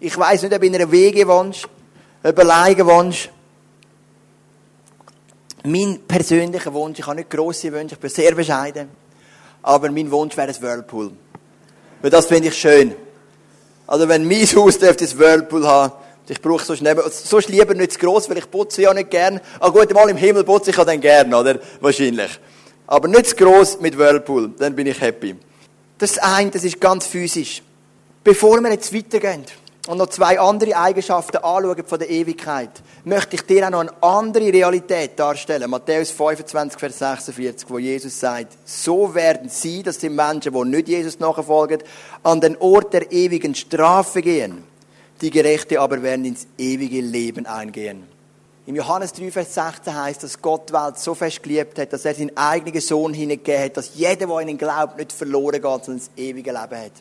Ich 0.00 0.16
weiß 0.16 0.42
nicht, 0.42 0.54
ob 0.54 0.60
du 0.60 0.66
in 0.66 0.74
einer 0.74 0.90
Wege 0.90 1.26
wohnst, 1.26 1.68
ob 2.22 2.34
du 2.34 2.42
alleine 2.42 2.86
wohnst. 2.86 3.30
Mein 5.64 6.00
persönlicher 6.08 6.72
Wunsch, 6.72 6.98
ich 6.98 7.06
habe 7.06 7.16
nicht 7.16 7.30
grosse 7.30 7.70
Wünsche, 7.72 7.94
ich 7.94 8.00
bin 8.00 8.10
sehr 8.10 8.34
bescheiden, 8.34 8.88
aber 9.62 9.90
mein 9.90 10.10
Wunsch 10.10 10.36
wäre 10.36 10.48
ein 10.48 10.62
Whirlpool. 10.62 11.12
Weil 12.00 12.10
das 12.10 12.26
finde 12.26 12.48
ich 12.48 12.58
schön. 12.58 12.94
Also 13.86 14.08
wenn 14.08 14.26
mein 14.26 14.46
Haus 14.56 14.78
dürfte 14.78 15.04
ein 15.04 15.18
Whirlpool 15.18 15.66
haben, 15.66 15.92
ich 16.28 16.40
brauche 16.40 16.64
sonst, 16.64 16.80
neben, 16.82 17.02
sonst 17.10 17.48
lieber 17.50 17.74
nicht 17.74 17.92
zu 17.92 17.98
gross, 17.98 18.30
weil 18.30 18.38
ich 18.38 18.50
putze 18.50 18.82
ja 18.82 18.94
nicht 18.94 19.10
gern. 19.10 19.40
Ah 19.60 19.68
gut, 19.68 19.92
mal 19.92 20.08
im 20.08 20.16
Himmel 20.16 20.44
putze 20.44 20.70
ich 20.70 20.76
ja 20.76 20.84
dann 20.84 21.00
gern, 21.00 21.34
oder? 21.34 21.58
Wahrscheinlich. 21.80 22.30
Aber 22.86 23.06
nicht 23.08 23.26
zu 23.26 23.36
gross 23.36 23.78
mit 23.80 23.98
Whirlpool, 23.98 24.50
dann 24.58 24.74
bin 24.74 24.86
ich 24.86 25.00
happy. 25.00 25.36
Das 25.98 26.18
eine, 26.18 26.50
das 26.50 26.64
ist 26.64 26.80
ganz 26.80 27.06
physisch. 27.06 27.62
Bevor 28.24 28.60
wir 28.60 28.70
jetzt 28.70 28.94
weitergehen 28.94 29.44
und 29.88 29.98
noch 29.98 30.08
zwei 30.08 30.38
andere 30.38 30.76
Eigenschaften 30.76 31.38
anschauen 31.38 31.84
von 31.84 31.98
der 31.98 32.08
Ewigkeit, 32.08 32.70
möchte 33.04 33.34
ich 33.34 33.42
dir 33.42 33.66
auch 33.66 33.70
noch 33.70 33.80
eine 33.80 34.02
andere 34.02 34.52
Realität 34.52 35.18
darstellen. 35.18 35.68
Matthäus 35.68 36.12
25, 36.12 36.78
Vers 36.78 36.98
46, 36.98 37.68
wo 37.68 37.78
Jesus 37.78 38.18
sagt, 38.18 38.56
so 38.64 39.12
werden 39.12 39.48
sie, 39.48 39.82
das 39.82 40.00
sind 40.00 40.14
Menschen, 40.14 40.52
die 40.52 40.64
nicht 40.64 40.88
Jesus 40.88 41.18
nachfolgen, 41.18 41.82
an 42.22 42.40
den 42.40 42.56
Ort 42.58 42.92
der 42.92 43.10
ewigen 43.10 43.56
Strafe 43.56 44.22
gehen. 44.22 44.62
Die 45.20 45.30
Gerechte 45.30 45.80
aber 45.80 46.00
werden 46.00 46.26
ins 46.26 46.46
ewige 46.58 47.00
Leben 47.00 47.46
eingehen. 47.46 48.06
Im 48.66 48.76
Johannes 48.76 49.12
3, 49.12 49.32
Vers 49.32 49.54
16 49.54 49.94
heißt, 49.94 50.22
dass 50.22 50.40
Gott 50.40 50.68
die 50.68 50.74
Welt 50.74 50.96
so 50.96 51.16
fest 51.16 51.42
geliebt 51.42 51.80
hat, 51.80 51.92
dass 51.92 52.04
er 52.04 52.14
seinen 52.14 52.36
eigenen 52.36 52.80
Sohn 52.80 53.12
hingegeben 53.12 53.64
hat, 53.64 53.76
dass 53.76 53.96
jeder, 53.96 54.28
der 54.28 54.38
in 54.38 54.48
ihn 54.50 54.58
glaubt, 54.58 54.96
nicht 54.96 55.12
verloren 55.12 55.60
geht, 55.60 55.84
sondern 55.84 55.98
das 55.98 56.10
ewige 56.16 56.52
Leben 56.52 56.78
hat. 56.78 56.92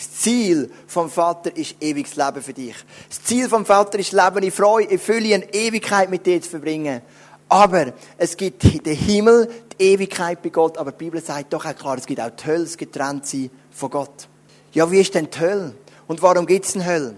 Das 0.00 0.12
Ziel 0.12 0.70
vom 0.86 1.10
Vater 1.10 1.54
ist 1.54 1.76
ewiges 1.78 2.16
Leben 2.16 2.40
für 2.40 2.54
dich. 2.54 2.74
Das 3.10 3.22
Ziel 3.22 3.50
vom 3.50 3.66
Vater 3.66 3.98
ist 3.98 4.12
Leben 4.12 4.42
in 4.42 4.50
Freude, 4.50 4.90
in 4.90 4.98
Fülle, 4.98 5.34
eine 5.34 5.52
Ewigkeit 5.52 6.08
mit 6.08 6.24
dir 6.24 6.40
zu 6.40 6.48
verbringen. 6.48 7.02
Aber 7.50 7.92
es 8.16 8.34
gibt 8.34 8.62
den 8.62 8.96
Himmel, 8.96 9.50
die 9.78 9.84
Ewigkeit 9.92 10.40
bei 10.40 10.48
Gott, 10.48 10.78
aber 10.78 10.92
die 10.92 11.04
Bibel 11.04 11.20
sagt 11.20 11.52
doch 11.52 11.66
auch 11.66 11.76
klar, 11.76 11.98
es 11.98 12.06
gibt 12.06 12.18
auch 12.18 12.30
die 12.30 12.46
Hölle, 12.46 12.64
das 12.64 12.78
getrennt 12.78 13.26
sein 13.26 13.50
von 13.70 13.90
Gott. 13.90 14.26
Ja, 14.72 14.90
wie 14.90 15.00
ist 15.00 15.14
denn 15.14 15.28
die 15.30 15.38
Hölle? 15.38 15.74
Und 16.06 16.22
warum 16.22 16.46
gibt 16.46 16.64
es 16.64 16.76
eine 16.76 16.86
Hölle? 16.86 17.16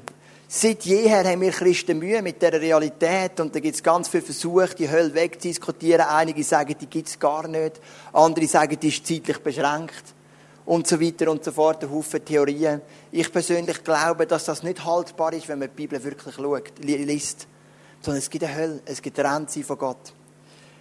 Seit 0.48 0.84
jeher 0.84 1.22
haben 1.22 1.40
wir 1.40 1.52
Christen 1.52 2.00
Mühe 2.00 2.20
mit 2.20 2.42
der 2.42 2.60
Realität 2.60 3.38
und 3.38 3.54
da 3.54 3.60
gibt 3.60 3.76
es 3.76 3.82
ganz 3.82 4.08
viele 4.08 4.24
Versuche, 4.24 4.74
die 4.76 4.90
Hölle 4.90 5.14
wegzudiskutieren. 5.14 6.00
Einige 6.00 6.42
sagen, 6.42 6.74
die 6.80 6.86
gibt 6.86 7.06
es 7.06 7.16
gar 7.16 7.46
nicht. 7.46 7.80
Andere 8.12 8.48
sagen, 8.48 8.76
die 8.80 8.88
ist 8.88 9.06
zeitlich 9.06 9.38
beschränkt 9.38 10.14
und 10.72 10.86
so 10.86 10.98
weiter 10.98 11.30
und 11.30 11.44
so 11.44 11.52
fort, 11.52 11.84
ein 11.84 11.90
Haufen 11.90 12.24
Theorien. 12.24 12.80
Ich 13.10 13.30
persönlich 13.30 13.84
glaube, 13.84 14.26
dass 14.26 14.46
das 14.46 14.62
nicht 14.62 14.82
haltbar 14.82 15.34
ist, 15.34 15.46
wenn 15.46 15.58
man 15.58 15.68
die 15.68 15.74
Bibel 15.74 16.02
wirklich 16.02 16.34
schaut, 16.34 16.78
liest. 16.78 17.46
Sondern 18.00 18.20
es 18.20 18.30
gibt 18.30 18.42
eine 18.42 18.56
Hölle, 18.56 18.80
es 18.86 19.02
gibt 19.02 19.20
ein 19.20 19.46
von 19.48 19.76
Gott. 19.76 20.14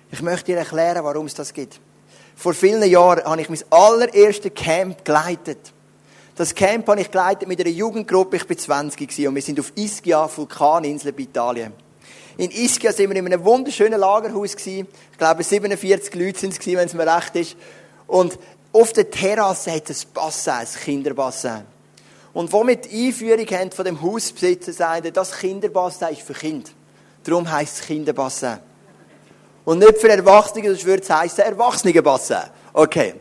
Ich 0.10 0.22
möchte 0.22 0.46
dir 0.46 0.60
erklären, 0.60 1.04
warum 1.04 1.26
es 1.26 1.34
das 1.34 1.54
gibt. 1.54 1.82
Vor 2.38 2.54
vielen 2.54 2.90
Jahren 2.90 3.26
habe 3.26 3.42
ich 3.42 3.50
mein 3.50 3.60
allererstes 3.70 4.54
Camp 4.56 5.04
geleitet. 5.04 5.74
Das 6.38 6.56
Camp 6.56 6.88
habe 6.88 7.02
ich 7.02 7.12
geleitet 7.12 7.50
mit 7.50 7.60
einer 7.60 7.70
Jugendgruppe, 7.70 8.38
ich 8.38 8.50
war 8.50 8.58
20 8.58 9.28
und 9.28 9.36
wir 9.36 9.42
sind 9.42 9.60
auf 9.60 9.74
Ischia, 9.76 10.30
Vulkaninsel 10.34 11.12
bei 11.12 11.24
Italien. 11.24 11.74
In 12.38 12.50
Ischia 12.50 12.94
sind 12.94 13.10
wir 13.10 13.18
in 13.18 13.26
einem 13.26 13.44
wunderschönen 13.44 14.00
Lagerhaus. 14.00 14.56
Ich 14.56 14.86
glaube, 15.18 15.44
47 15.44 16.16
Leute 16.16 16.40
sind 16.40 16.58
es 16.58 16.66
wenn 16.66 16.78
es 16.78 16.94
mir 16.94 17.14
recht 17.14 17.36
ist. 17.36 17.58
Und 18.08 18.40
auf 18.74 18.94
der 18.94 19.10
Terrasse 19.10 19.72
hat 19.72 19.90
es 19.90 20.06
ein 20.06 20.14
Bassin, 20.14 20.54
ein 20.54 20.68
Kinderbassin. 20.84 21.62
Und 22.34 22.52
wo 22.54 22.66
wir 22.66 22.78
die 22.78 23.08
Einführung 23.08 23.46
haben 23.48 23.72
von 23.72 23.86
dem 23.86 24.02
Hausbesitzer, 24.02 24.72
sagen 24.72 25.12
das 25.14 25.38
Kinderbassin 25.38 26.10
ist 26.10 26.22
für 26.22 26.34
Kinder. 26.34 26.70
Darum 27.24 27.52
heisst 27.52 27.82
es 27.82 27.86
Kinderbassin. 27.88 28.60
Und 29.66 29.80
nicht 29.80 29.98
für 29.98 30.10
Erwachsene, 30.10 30.70
sonst 30.70 30.86
würde 30.86 31.04
es 31.04 31.10
heißen 31.10 31.44
Erwachsenenbassin. 31.44 32.44
Okay. 32.74 33.16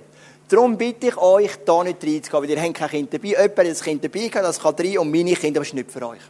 Darum 0.49 0.77
bitte 0.77 1.09
ich 1.09 1.17
euch, 1.17 1.51
da 1.65 1.85
nicht 1.85 2.03
reinzugehen, 2.03 2.43
weil 2.43 2.51
ihr 2.51 2.61
habt 2.61 2.75
kein 2.75 2.89
Kind 2.89 3.15
dabei. 3.15 3.29
Jemand 3.29 3.59
hat 3.59 3.67
ein 3.67 3.75
Kind 3.75 4.05
dabei 4.05 4.29
das 4.29 4.59
kann 4.59 4.75
rein 4.75 4.99
und 4.99 5.11
meine 5.11 5.35
Kinder, 5.35 5.59
aber 5.59 5.65
das 5.65 5.69
ist 5.69 5.75
nicht 5.75 5.93
für 5.93 6.09
euch. 6.09 6.21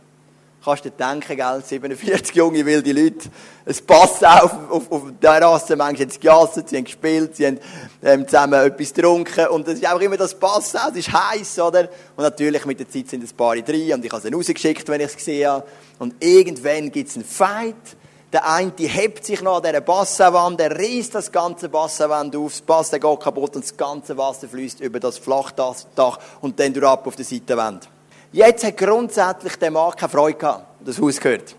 Kannst 0.63 0.85
du 0.85 0.91
dir 0.91 0.97
denken, 0.97 1.37
gell? 1.37 1.63
47 1.65 2.37
junge, 2.37 2.67
wilde 2.67 2.93
Leute. 2.93 3.31
Es 3.65 3.81
passt 3.81 4.23
auf, 4.23 4.53
auf, 4.71 4.93
auf 4.93 5.03
der 5.23 5.41
Rasse. 5.41 5.75
Manchmal 5.75 6.07
haben 6.07 6.11
sie 6.11 6.21
gejasset, 6.21 6.69
sie 6.69 6.77
haben 6.77 6.85
gespielt, 6.85 7.35
sie 7.35 7.47
haben 7.47 7.61
ähm, 8.03 8.29
zusammen 8.29 8.67
etwas 8.67 8.93
getrunken. 8.93 9.47
Und 9.49 9.67
es 9.69 9.79
ist 9.79 9.89
auch 9.89 10.01
immer 10.01 10.19
das 10.19 10.35
Pass 10.35 10.75
es 10.75 10.97
ist 10.97 11.11
heiß, 11.11 11.61
oder? 11.61 11.89
Und 12.15 12.25
natürlich 12.25 12.67
mit 12.67 12.79
der 12.79 12.91
Zeit 12.91 13.09
sind 13.09 13.23
ein 13.23 13.37
paar 13.37 13.57
drin 13.57 13.95
und 13.95 14.05
ich 14.05 14.13
habe 14.13 14.21
sie 14.21 14.35
rausgeschickt, 14.35 14.87
wenn 14.89 15.01
ich 15.01 15.07
es 15.07 15.17
gesehen 15.17 15.49
habe. 15.49 15.67
Und 15.99 16.23
irgendwann 16.23 16.93
gibt 16.93 17.09
es 17.09 17.17
einen 17.17 17.25
Fight. 17.25 17.97
Der 18.31 18.47
eine 18.47 18.71
die 18.73 18.87
hebt 18.87 19.25
sich 19.25 19.41
noch 19.41 19.57
an 19.57 19.63
dieser 19.63 19.81
Bassenwand, 19.81 20.61
der 20.61 20.79
reißt 20.79 21.15
das 21.15 21.33
ganze 21.33 21.71
Bassenwand 21.71 22.37
auf, 22.37 22.53
das 22.53 22.61
Bassen 22.61 23.01
geht 23.01 23.21
kaputt 23.21 23.57
und 23.57 23.65
das 23.65 23.77
ganze 23.77 24.17
Wasser 24.17 24.47
fließt 24.47 24.81
über 24.81 25.01
das 25.01 25.17
Flachdach 25.17 26.19
und 26.43 26.61
dann 26.61 26.73
durch 26.75 26.87
ab 26.87 27.07
auf 27.07 27.17
der 27.17 27.25
Seitenwand. 27.25 27.89
Jetzt 28.33 28.65
hat 28.65 28.77
grundsätzlich 28.77 29.57
der 29.57 29.71
Mann 29.71 29.93
keine 29.97 30.09
Freude 30.09 30.39
gehabt, 30.39 30.67
das 30.81 31.01
Haus 31.01 31.19
gehört. 31.19 31.55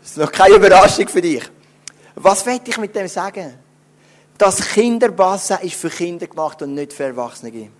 Das 0.00 0.12
ist 0.12 0.18
noch 0.18 0.30
keine 0.30 0.54
Überraschung 0.56 1.08
für 1.08 1.20
dich. 1.20 1.42
Was 2.14 2.46
will 2.46 2.60
ich 2.64 2.78
mit 2.78 2.94
dem 2.94 3.08
sagen? 3.08 3.54
Das 4.38 4.60
Kinderbassen 4.60 5.58
ist 5.62 5.74
für 5.74 5.90
Kinder 5.90 6.26
gemacht 6.26 6.62
und 6.62 6.74
nicht 6.74 6.92
für 6.92 7.04
Erwachsene. 7.04 7.70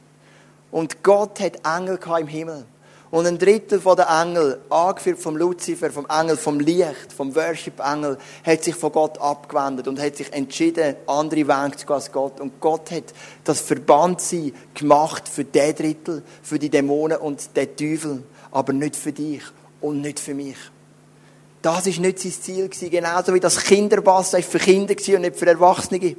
Und 0.71 1.03
Gott 1.03 1.41
hat 1.41 1.65
Engel 1.65 1.99
im 2.19 2.27
Himmel. 2.27 2.67
Und 3.11 3.27
ein 3.27 3.39
Drittel 3.39 3.81
der 3.81 4.09
Engel, 4.09 4.61
angeführt 4.71 5.19
vom 5.19 5.37
Luzifer, 5.37 5.91
vom 5.91 6.07
Engel 6.09 6.37
vom 6.37 6.61
Licht, 6.61 7.13
vom 7.15 7.35
Worship-Engel, 7.35 8.19
hat 8.45 8.63
sich 8.63 8.77
von 8.77 8.93
Gott 8.93 9.19
abgewendet 9.19 9.89
und 9.89 10.01
hat 10.01 10.17
sich 10.17 10.33
entschieden, 10.33 10.95
andere 11.09 11.49
Wege 11.49 11.77
zu 11.77 11.87
gehen 11.87 11.95
als 11.95 12.13
Gott. 12.13 12.41
Und 12.41 12.61
Gott 12.61 12.93
hat 12.93 13.05
das 13.43 13.61
Verbandsein 13.61 14.53
gemacht 14.75 15.29
für 15.29 15.45
den 15.45 15.75
Drittel, 15.75 16.23
für 16.41 16.61
die 16.61 16.71
Dämonen 16.71 17.19
und 17.19 17.57
den 17.57 17.77
Teufel, 17.77 18.23
aber 18.53 18.73
nicht 18.73 18.95
für 18.95 19.13
dich 19.13 19.43
und 19.81 20.03
nicht 20.03 20.21
für 20.21 20.35
mich. 20.35 20.57
Das 21.63 21.87
ist 21.89 21.99
nicht 21.99 22.21
sein 22.21 22.33
Ziel 22.33 22.69
gewesen. 22.69 22.91
Genauso 22.91 23.35
wie 23.35 23.41
das 23.41 23.59
Kinderbass 23.59 24.37
für 24.49 24.59
Kinder 24.59 24.95
und 25.15 25.21
nicht 25.21 25.37
für 25.37 25.47
Erwachsene. 25.47 26.17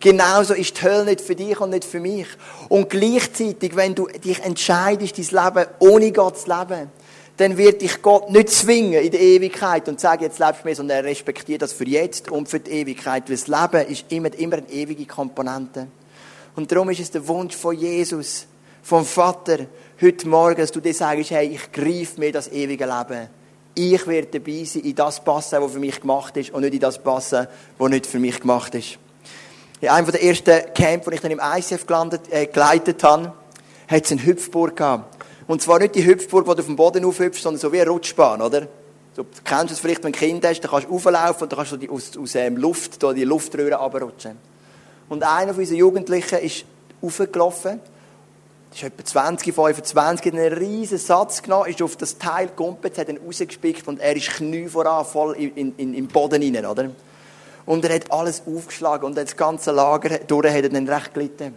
Genauso 0.00 0.54
ist 0.54 0.78
die 0.78 0.82
Hölle 0.82 1.04
nicht 1.04 1.20
für 1.20 1.34
dich 1.34 1.60
und 1.60 1.70
nicht 1.70 1.84
für 1.84 2.00
mich. 2.00 2.26
Und 2.70 2.88
gleichzeitig, 2.88 3.76
wenn 3.76 3.94
du 3.94 4.06
dich 4.06 4.42
entscheidest, 4.42 5.18
dein 5.18 5.44
Leben 5.44 5.66
ohne 5.78 6.10
Gott 6.10 6.38
zu 6.38 6.48
leben, 6.48 6.90
dann 7.36 7.56
wird 7.58 7.82
dich 7.82 8.00
Gott 8.00 8.30
nicht 8.30 8.48
zwingen 8.48 9.02
in 9.02 9.10
der 9.10 9.20
Ewigkeit 9.20 9.88
und 9.88 10.00
sagen, 10.00 10.24
jetzt 10.24 10.38
lebst 10.38 10.62
du 10.62 10.66
mehr, 10.66 10.76
sondern 10.76 10.98
er 10.98 11.04
respektiert 11.04 11.60
das 11.62 11.74
für 11.74 11.86
jetzt 11.86 12.30
und 12.30 12.48
für 12.48 12.60
die 12.60 12.70
Ewigkeit. 12.70 13.28
Weil 13.28 13.36
das 13.36 13.46
Leben 13.46 13.90
ist 13.90 14.06
immer, 14.08 14.32
immer 14.38 14.56
eine 14.56 14.70
ewige 14.70 15.04
Komponente. 15.04 15.86
Und 16.56 16.72
darum 16.72 16.88
ist 16.90 17.00
es 17.00 17.10
der 17.10 17.26
Wunsch 17.28 17.54
von 17.56 17.76
Jesus, 17.76 18.46
vom 18.82 19.04
Vater, 19.04 19.66
heute 20.00 20.28
Morgen, 20.28 20.60
dass 20.60 20.72
du 20.72 20.80
dir 20.80 20.94
sagst, 20.94 21.30
hey, 21.30 21.46
ich 21.46 21.70
greife 21.72 22.18
mir 22.18 22.32
das 22.32 22.48
ewige 22.48 22.86
Leben 22.86 23.28
Ich 23.74 24.06
werde 24.06 24.38
dabei 24.38 24.64
sein, 24.64 24.82
in 24.82 24.94
das 24.94 25.22
passen, 25.22 25.60
was 25.60 25.72
für 25.72 25.78
mich 25.78 26.00
gemacht 26.00 26.36
ist, 26.38 26.50
und 26.50 26.62
nicht 26.62 26.74
in 26.74 26.80
das 26.80 27.02
passen, 27.02 27.46
was 27.76 27.90
nicht 27.90 28.06
für 28.06 28.18
mich 28.18 28.40
gemacht 28.40 28.74
ist. 28.74 28.98
In 29.80 29.88
einem 29.88 30.10
der 30.10 30.22
ersten 30.22 30.74
Camps, 30.74 31.06
wo 31.06 31.10
ich 31.10 31.20
dann 31.20 31.30
im 31.30 31.40
ICF 31.40 31.86
gelandet, 31.86 32.22
äh, 32.30 32.46
geleitet 32.46 33.02
habe, 33.02 33.32
hat 33.88 34.04
es 34.04 34.12
eine 34.12 34.22
Hüpfburg 34.24 34.76
gehabt. 34.76 35.24
Und 35.46 35.62
zwar 35.62 35.78
nicht 35.78 35.94
die 35.94 36.04
Hüpfburg, 36.04 36.46
wo 36.46 36.54
du 36.54 36.60
auf 36.60 36.66
dem 36.66 36.76
Boden 36.76 37.04
aufhüpfst, 37.04 37.42
sondern 37.42 37.60
so 37.60 37.72
wie 37.72 37.80
eine 37.80 37.90
Rutschbahn, 37.90 38.42
oder? 38.42 38.68
So, 39.16 39.22
du 39.22 39.28
kennst 39.42 39.72
es 39.72 39.80
vielleicht, 39.80 40.04
wenn 40.04 40.12
du 40.12 40.18
ein 40.18 40.20
Kind 40.20 40.44
hast, 40.44 40.60
dann 40.60 40.70
kannst 40.70 40.88
du 40.88 40.94
auflaufen 40.94 41.42
und 41.42 41.52
dann 41.52 41.56
kannst 41.58 41.72
du 41.72 41.76
die, 41.76 41.88
aus, 41.88 42.16
aus 42.16 42.34
ähm, 42.34 42.56
Luft, 42.56 43.02
da 43.02 43.12
die 43.12 43.24
Luftröhre 43.24 43.74
runterrutschen. 43.74 44.36
Und 45.08 45.24
einer 45.24 45.52
von 45.52 45.60
unseren 45.60 45.78
Jugendlichen 45.78 46.38
ist 46.38 46.64
aufgelaufen, 47.02 47.80
ist 48.72 48.84
etwa 48.84 49.04
20, 49.04 49.52
25, 49.54 50.26
hat 50.26 50.38
einen 50.38 50.52
riesen 50.52 50.98
Satz 50.98 51.42
genommen, 51.42 51.70
ist 51.70 51.82
auf 51.82 51.96
das 51.96 52.18
Teil 52.18 52.48
gegumpelt, 52.48 52.98
hat 52.98 53.08
ihn 53.08 53.18
rausgespickt 53.18 53.88
und 53.88 53.98
er 53.98 54.14
ist 54.14 54.28
Knie 54.28 54.68
voran, 54.68 55.04
voll 55.04 55.34
in, 55.34 55.74
in, 55.76 55.94
in 55.94 56.06
Boden 56.06 56.42
rein, 56.42 56.66
oder? 56.66 56.90
Und 57.70 57.84
er 57.84 57.94
hat 57.94 58.10
alles 58.10 58.42
aufgeschlagen 58.48 59.06
und 59.06 59.16
das 59.16 59.36
ganze 59.36 59.70
Lager 59.70 60.18
durch 60.18 60.52
hat 60.52 60.64
er 60.64 60.70
dann 60.70 60.88
recht 60.88 61.14
gelitten. 61.14 61.54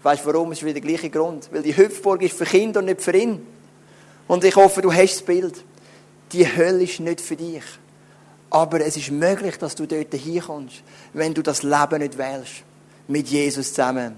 Weißt 0.00 0.24
du 0.24 0.32
warum? 0.32 0.52
Es 0.52 0.58
ist 0.58 0.64
wieder 0.64 0.74
der 0.74 0.88
gleiche 0.88 1.10
Grund. 1.10 1.48
Weil 1.50 1.62
die 1.62 1.76
Hüpfburg 1.76 2.22
ist 2.22 2.38
für 2.38 2.44
Kinder 2.44 2.78
und 2.78 2.86
nicht 2.86 3.02
für 3.02 3.16
ihn. 3.16 3.44
Und 4.28 4.44
ich 4.44 4.54
hoffe, 4.54 4.80
du 4.80 4.92
hast 4.92 5.14
das 5.14 5.22
Bild. 5.22 5.64
Die 6.30 6.46
Hölle 6.46 6.84
ist 6.84 7.00
nicht 7.00 7.20
für 7.20 7.34
dich. 7.34 7.64
Aber 8.48 8.80
es 8.80 8.96
ist 8.96 9.10
möglich, 9.10 9.58
dass 9.58 9.74
du 9.74 9.86
dort 9.86 10.14
hinkommst, 10.14 10.84
wenn 11.14 11.34
du 11.34 11.42
das 11.42 11.64
Leben 11.64 11.98
nicht 11.98 12.16
wählst. 12.16 12.62
Mit 13.08 13.26
Jesus 13.26 13.70
zusammen. 13.70 14.14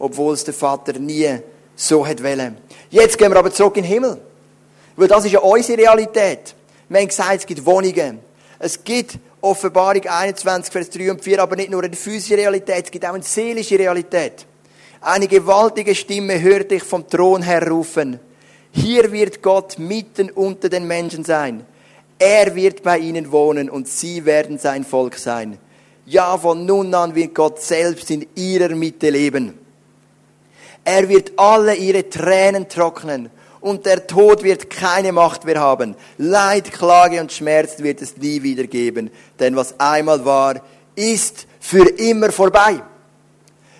Obwohl 0.00 0.34
es 0.34 0.42
der 0.42 0.54
Vater 0.54 0.94
nie 0.94 1.38
so 1.76 2.04
hat 2.04 2.24
wollen. 2.24 2.56
Jetzt 2.90 3.16
gehen 3.16 3.30
wir 3.30 3.38
aber 3.38 3.52
zurück 3.52 3.76
in 3.76 3.84
den 3.84 3.92
Himmel. 3.92 4.20
Weil 4.96 5.06
das 5.06 5.24
ist 5.24 5.30
ja 5.30 5.38
unsere 5.38 5.78
Realität. 5.78 6.56
Wir 6.88 6.98
haben 6.98 7.06
gesagt, 7.06 7.36
es 7.36 7.46
gibt 7.46 7.64
Wohnungen. 7.64 8.18
Es 8.58 8.82
gibt 8.82 9.16
Offenbarung 9.40 10.06
21, 10.06 10.72
Vers 10.72 10.90
3 10.90 11.12
und 11.12 11.22
4, 11.22 11.40
aber 11.42 11.56
nicht 11.56 11.70
nur 11.70 11.82
eine 11.82 11.94
physische 11.94 12.36
Realität, 12.36 12.86
es 12.86 12.90
gibt 12.90 13.04
auch 13.04 13.14
eine 13.14 13.22
seelische 13.22 13.78
Realität. 13.78 14.46
Eine 15.00 15.28
gewaltige 15.28 15.94
Stimme 15.94 16.40
hörte 16.40 16.74
ich 16.74 16.82
vom 16.82 17.08
Thron 17.08 17.42
her 17.42 17.68
rufen. 17.68 18.18
Hier 18.72 19.10
wird 19.12 19.40
Gott 19.42 19.78
mitten 19.78 20.30
unter 20.30 20.68
den 20.68 20.86
Menschen 20.86 21.24
sein. 21.24 21.64
Er 22.18 22.54
wird 22.54 22.82
bei 22.82 22.98
ihnen 22.98 23.30
wohnen 23.30 23.70
und 23.70 23.86
sie 23.86 24.24
werden 24.24 24.58
sein 24.58 24.84
Volk 24.84 25.16
sein. 25.16 25.58
Ja, 26.04 26.36
von 26.36 26.66
nun 26.66 26.92
an 26.94 27.14
wird 27.14 27.34
Gott 27.34 27.60
selbst 27.60 28.10
in 28.10 28.26
ihrer 28.34 28.74
Mitte 28.74 29.10
leben. 29.10 29.54
Er 30.84 31.08
wird 31.08 31.32
alle 31.36 31.74
ihre 31.76 32.08
Tränen 32.08 32.68
trocknen 32.68 33.30
und 33.60 33.86
der 33.86 34.06
Tod 34.06 34.42
wird 34.42 34.70
keine 34.70 35.12
Macht 35.12 35.44
mehr 35.44 35.60
haben. 35.60 35.96
Leid, 36.16 36.72
Klage 36.72 37.20
und 37.20 37.32
Schmerz 37.32 37.78
wird 37.78 38.02
es 38.02 38.16
nie 38.16 38.42
wieder 38.42 38.64
geben, 38.64 39.10
denn 39.38 39.56
was 39.56 39.78
einmal 39.78 40.24
war, 40.24 40.60
ist 40.94 41.46
für 41.60 41.88
immer 41.98 42.32
vorbei. 42.32 42.82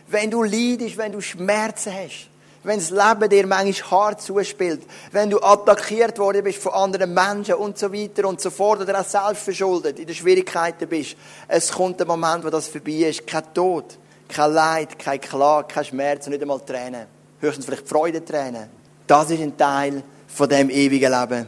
Wenn 0.08 0.30
du 0.30 0.42
leidest, 0.42 0.96
wenn 0.96 1.12
du 1.12 1.20
Schmerzen 1.20 1.92
hast, 1.92 2.28
wenn 2.64 2.78
das 2.78 2.90
Leben 2.90 3.30
dir 3.30 3.46
manchmal 3.46 3.90
hart 3.90 4.20
zuspielt, 4.22 4.82
wenn 5.12 5.30
du 5.30 5.40
attackiert 5.40 6.18
worden 6.18 6.44
bist 6.44 6.58
von 6.58 6.72
anderen 6.72 7.14
Menschen 7.14 7.54
und 7.54 7.78
so 7.78 7.92
weiter 7.92 8.26
und 8.28 8.40
so 8.40 8.50
fort 8.50 8.80
oder 8.80 9.00
auch 9.00 9.04
selbst 9.04 9.42
verschuldet 9.42 9.98
in 9.98 10.06
den 10.06 10.14
Schwierigkeiten 10.14 10.88
bist, 10.88 11.16
es 11.46 11.70
kommt 11.70 12.00
ein 12.00 12.06
Moment, 12.06 12.44
wo 12.44 12.50
das 12.50 12.68
vorbei 12.68 13.08
ist. 13.08 13.26
Kein 13.26 13.54
Tod, 13.54 13.98
kein 14.28 14.52
Leid, 14.52 14.98
kein 14.98 15.20
Klage, 15.20 15.68
kein 15.72 15.84
Schmerz 15.84 16.26
und 16.26 16.32
nicht 16.32 16.42
einmal 16.42 16.60
Tränen. 16.60 17.06
Höchstens 17.40 17.64
vielleicht 17.64 17.88
Freudentränen. 17.88 18.77
Das 19.09 19.31
ist 19.31 19.40
ein 19.40 19.57
Teil 19.57 20.03
von 20.29 20.49
dem 20.49 20.71
ewigen 20.71 21.11
Leben. 21.11 21.47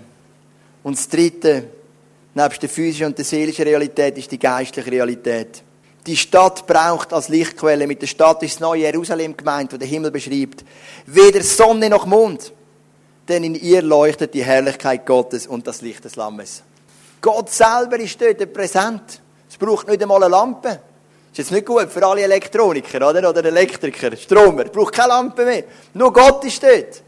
Und 0.83 0.97
das 0.97 1.09
Dritte, 1.09 1.69
nebst 2.35 2.63
der 2.63 2.71
physischen 2.71 3.07
und 3.07 3.19
der 3.19 3.25
seelischen 3.25 3.65
Realität, 3.65 4.17
ist 4.17 4.33
die 4.33 4.39
geistliche 4.39 4.91
Realität. 4.91 5.63
Die 6.07 6.17
Stadt 6.17 6.67
braucht 6.67 7.13
als 7.13 7.29
Lichtquelle. 7.29 7.87
Mit 7.87 8.01
der 8.01 8.07
Stadt 8.07 8.43
ist 8.43 8.55
das 8.55 8.61
neue 8.61 8.81
Jerusalem 8.81 9.37
gemeint, 9.37 9.73
wo 9.75 9.77
der 9.77 9.87
Himmel 9.87 10.11
beschreibt. 10.11 10.65
Weder 11.05 11.43
Sonne 11.43 11.91
noch 11.91 12.07
Mond. 12.07 12.51
Denn 13.29 13.45
in 13.45 13.55
ihr 13.55 13.83
leuchtet 13.83 14.33
die 14.33 14.43
Herrlichkeit 14.43 15.05
Gottes 15.05 15.47
und 15.47 15.67
das 15.67 15.83
Licht 15.83 16.03
des 16.03 16.17
Lammes. 16.17 16.63
Gott 17.21 17.51
selber 17.51 17.99
ist 17.99 18.19
dort 18.19 18.53
präsent. 18.55 19.21
Es 19.49 19.59
braucht 19.59 19.87
nicht 19.87 20.01
einmal 20.01 20.23
eine 20.25 20.31
Lampe. 20.31 20.81
Ist 21.31 21.39
jetzt 21.39 21.53
nicht 21.53 21.67
gut 21.67 21.91
für 21.91 22.05
alle 22.07 22.23
Elektroniker, 22.23 23.07
oder? 23.07 23.29
Oder 23.29 23.45
Elektriker, 23.45 24.17
Stromer. 24.17 24.65
Es 24.65 24.73
braucht 24.73 24.95
keine 24.95 25.09
Lampe 25.09 25.45
mehr. 25.45 25.65
Nur 25.93 26.11
Gott 26.11 26.43
ist 26.47 26.63
dort. 26.63 27.03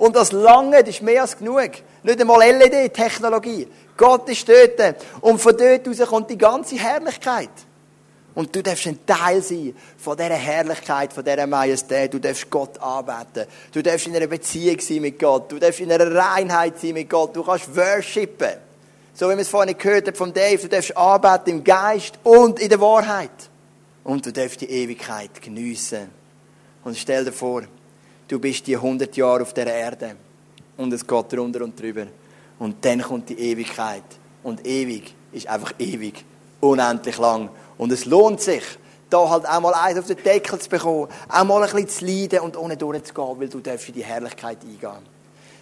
Und 0.00 0.16
das 0.16 0.32
Lange, 0.32 0.80
das 0.80 0.94
ist 0.94 1.02
mehr 1.02 1.20
als 1.20 1.36
genug. 1.36 1.72
Nicht 2.02 2.18
einmal 2.18 2.40
LED-Technologie. 2.40 3.68
Gott 3.98 4.26
ist 4.30 4.48
dort. 4.48 4.96
Und 5.20 5.38
von 5.38 5.54
dort 5.54 5.86
aus 5.86 6.08
kommt 6.08 6.30
die 6.30 6.38
ganze 6.38 6.76
Herrlichkeit. 6.76 7.50
Und 8.34 8.56
du 8.56 8.62
darfst 8.62 8.86
ein 8.86 9.04
Teil 9.04 9.42
sein 9.42 9.74
von 9.98 10.16
dieser 10.16 10.30
Herrlichkeit, 10.30 11.12
von 11.12 11.22
dieser 11.22 11.46
Majestät. 11.46 12.14
Du 12.14 12.18
darfst 12.18 12.48
Gott 12.48 12.80
anbeten. 12.80 13.44
Du 13.70 13.82
darfst 13.82 14.06
in 14.06 14.16
einer 14.16 14.26
Beziehung 14.26 14.80
sein 14.80 15.02
mit 15.02 15.18
Gott. 15.18 15.52
Du 15.52 15.58
darfst 15.58 15.80
in 15.80 15.92
einer 15.92 16.10
Reinheit 16.10 16.80
sein 16.80 16.94
mit 16.94 17.10
Gott. 17.10 17.36
Du 17.36 17.42
kannst 17.42 17.76
worshipen. 17.76 18.54
So 19.12 19.26
wie 19.26 19.34
wir 19.34 19.40
es 19.40 19.48
vorhin 19.48 19.76
gehört 19.76 20.06
haben 20.06 20.16
von 20.16 20.32
Dave. 20.32 20.62
Du 20.62 20.68
darfst 20.70 20.96
anbeten 20.96 21.58
im 21.58 21.62
Geist 21.62 22.18
und 22.22 22.58
in 22.58 22.70
der 22.70 22.80
Wahrheit. 22.80 23.50
Und 24.02 24.24
du 24.24 24.32
darfst 24.32 24.62
die 24.62 24.70
Ewigkeit 24.70 25.42
geniessen. 25.42 26.08
Und 26.84 26.96
stell 26.96 27.26
dir 27.26 27.32
vor, 27.32 27.64
du 28.30 28.38
bist 28.38 28.66
die 28.66 28.76
100 28.76 29.16
Jahre 29.16 29.42
auf 29.42 29.52
der 29.52 29.66
Erde. 29.66 30.16
Und 30.76 30.92
es 30.92 31.06
geht 31.06 31.32
drunter 31.32 31.62
und 31.62 31.78
drüber. 31.78 32.06
Und 32.58 32.84
dann 32.84 33.02
kommt 33.02 33.28
die 33.28 33.38
Ewigkeit. 33.38 34.04
Und 34.42 34.66
ewig 34.66 35.14
ist 35.32 35.48
einfach 35.48 35.72
ewig. 35.78 36.24
Unendlich 36.60 37.18
lang. 37.18 37.50
Und 37.76 37.92
es 37.92 38.04
lohnt 38.04 38.40
sich, 38.40 38.62
da 39.08 39.28
halt 39.28 39.46
auch 39.48 39.60
mal 39.60 39.74
eins 39.74 39.98
auf 39.98 40.06
den 40.06 40.22
Deckel 40.22 40.58
zu 40.58 40.68
bekommen, 40.68 41.08
auch 41.28 41.44
mal 41.44 41.62
ein 41.62 41.70
bisschen 41.70 41.88
zu 41.88 42.04
leiden 42.04 42.40
und 42.40 42.56
ohne 42.56 42.76
durchzugehen, 42.76 43.40
weil 43.40 43.48
du 43.48 43.60
darfst 43.60 43.88
in 43.88 43.94
die 43.94 44.04
Herrlichkeit 44.04 44.58
eingehen. 44.62 45.02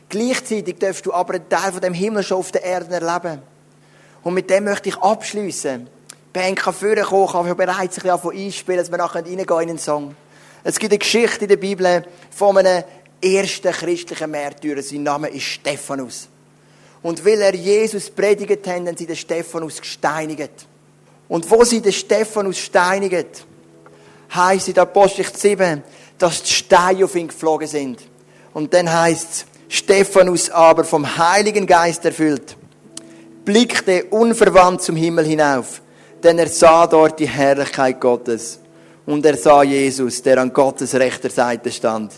Gleichzeitig 0.08 0.78
darfst 0.78 1.06
du 1.06 1.12
aber 1.12 1.34
einen 1.34 1.48
Teil 1.48 1.72
von 1.72 1.80
dem 1.80 1.94
Himmel 1.94 2.22
schon 2.22 2.38
auf 2.38 2.52
der 2.52 2.64
Erde 2.64 2.94
erleben. 2.94 3.40
Und 4.22 4.34
mit 4.34 4.50
dem 4.50 4.64
möchte 4.64 4.90
ich 4.90 4.96
abschließen. 4.96 5.88
Band 6.32 6.58
kann 6.58 6.74
vorkommen, 6.74 7.48
kann 7.48 7.56
bereits 7.56 7.98
ein 8.04 8.18
bisschen 8.20 8.46
einspielen, 8.46 8.78
dass 8.78 8.90
wir 8.90 8.98
nachher 8.98 9.24
reingehen 9.24 9.46
in 9.46 9.70
einen 9.70 9.78
Song. 9.78 10.14
Es 10.68 10.78
gibt 10.78 10.92
eine 10.92 10.98
Geschichte 10.98 11.46
in 11.46 11.48
der 11.48 11.56
Bibel 11.56 12.04
von 12.30 12.58
einem 12.58 12.84
ersten 13.22 13.72
christlichen 13.72 14.30
Märtyrer. 14.30 14.82
Sein 14.82 15.02
Name 15.02 15.28
ist 15.28 15.44
Stephanus. 15.44 16.28
Und 17.02 17.24
weil 17.24 17.40
er 17.40 17.54
Jesus 17.54 18.10
predigt 18.10 18.66
hat, 18.66 18.74
haben 18.74 18.94
sie 18.94 19.06
den 19.06 19.16
Stephanus 19.16 19.80
gesteinigt. 19.80 20.66
Und 21.26 21.50
wo 21.50 21.64
sie 21.64 21.80
den 21.80 21.94
Stephanus 21.94 22.58
steinigen, 22.58 23.24
heisst 24.34 24.68
in 24.68 24.78
Apostelgeschichte 24.78 25.38
7, 25.38 25.82
dass 26.18 26.42
die 26.42 26.52
Steine 26.52 27.06
auf 27.06 27.14
ihn 27.14 27.28
geflogen 27.28 27.66
sind. 27.66 28.02
Und 28.52 28.74
dann 28.74 28.92
heisst 28.92 29.46
es, 29.70 29.74
Stephanus 29.74 30.50
aber 30.50 30.84
vom 30.84 31.16
Heiligen 31.16 31.66
Geist 31.66 32.04
erfüllt, 32.04 32.58
blickte 33.46 34.04
unverwandt 34.10 34.82
zum 34.82 34.96
Himmel 34.96 35.24
hinauf, 35.24 35.80
denn 36.22 36.38
er 36.38 36.48
sah 36.48 36.86
dort 36.86 37.18
die 37.20 37.28
Herrlichkeit 37.28 37.98
Gottes. 37.98 38.60
Und 39.08 39.24
er 39.24 39.38
sah 39.38 39.62
Jesus, 39.62 40.20
der 40.20 40.36
an 40.36 40.52
Gottes 40.52 40.94
rechter 40.94 41.30
Seite 41.30 41.72
stand. 41.72 42.12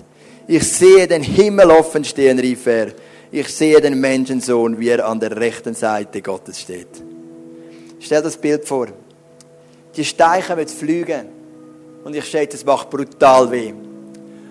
Ich 0.48 0.64
sehe 0.64 1.07
den 1.07 1.22
Himmel 1.22 1.70
offen 1.70 2.03
stehen, 2.03 2.40
rief 2.40 2.66
er. 2.66 2.88
Ich 3.31 3.46
sehe 3.55 3.81
den 3.81 4.00
Menschensohn, 4.00 4.76
wie 4.76 4.88
er 4.88 5.07
an 5.07 5.20
der 5.20 5.37
rechten 5.37 5.72
Seite 5.72 6.20
Gottes 6.20 6.59
steht. 6.59 6.88
Stell 8.00 8.20
das 8.20 8.37
Bild 8.37 8.64
vor. 8.64 8.88
Die 9.94 10.05
Steiche 10.05 10.57
wird 10.57 10.68
fliegen. 10.68 11.26
Und 12.03 12.16
ich 12.16 12.24
schätze, 12.24 12.57
es 12.57 12.64
macht 12.64 12.90
brutal 12.90 13.48
weh. 13.53 13.72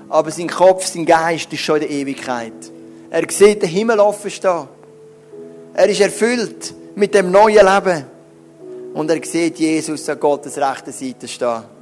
Aber 0.07 0.31
sein 0.31 0.47
Kopf, 0.47 0.85
sein 0.85 1.05
Geist 1.05 1.51
ist 1.51 1.59
schon 1.59 1.81
in 1.81 1.89
der 1.89 1.89
Ewigkeit. 1.89 2.53
Er 3.09 3.29
sieht 3.29 3.63
den 3.63 3.69
Himmel 3.69 3.99
offen 3.99 4.31
stehen. 4.31 4.69
Er 5.73 5.89
ist 5.89 5.99
erfüllt 5.99 6.73
mit 6.95 7.13
dem 7.13 7.31
neuen 7.31 7.65
Leben. 7.65 8.05
Und 8.93 9.11
er 9.11 9.21
sieht 9.25 9.59
Jesus 9.59 10.07
an 10.07 10.17
Gottes 10.21 10.57
rechter 10.57 10.93
Seite 10.93 11.27
stehen. 11.27 11.78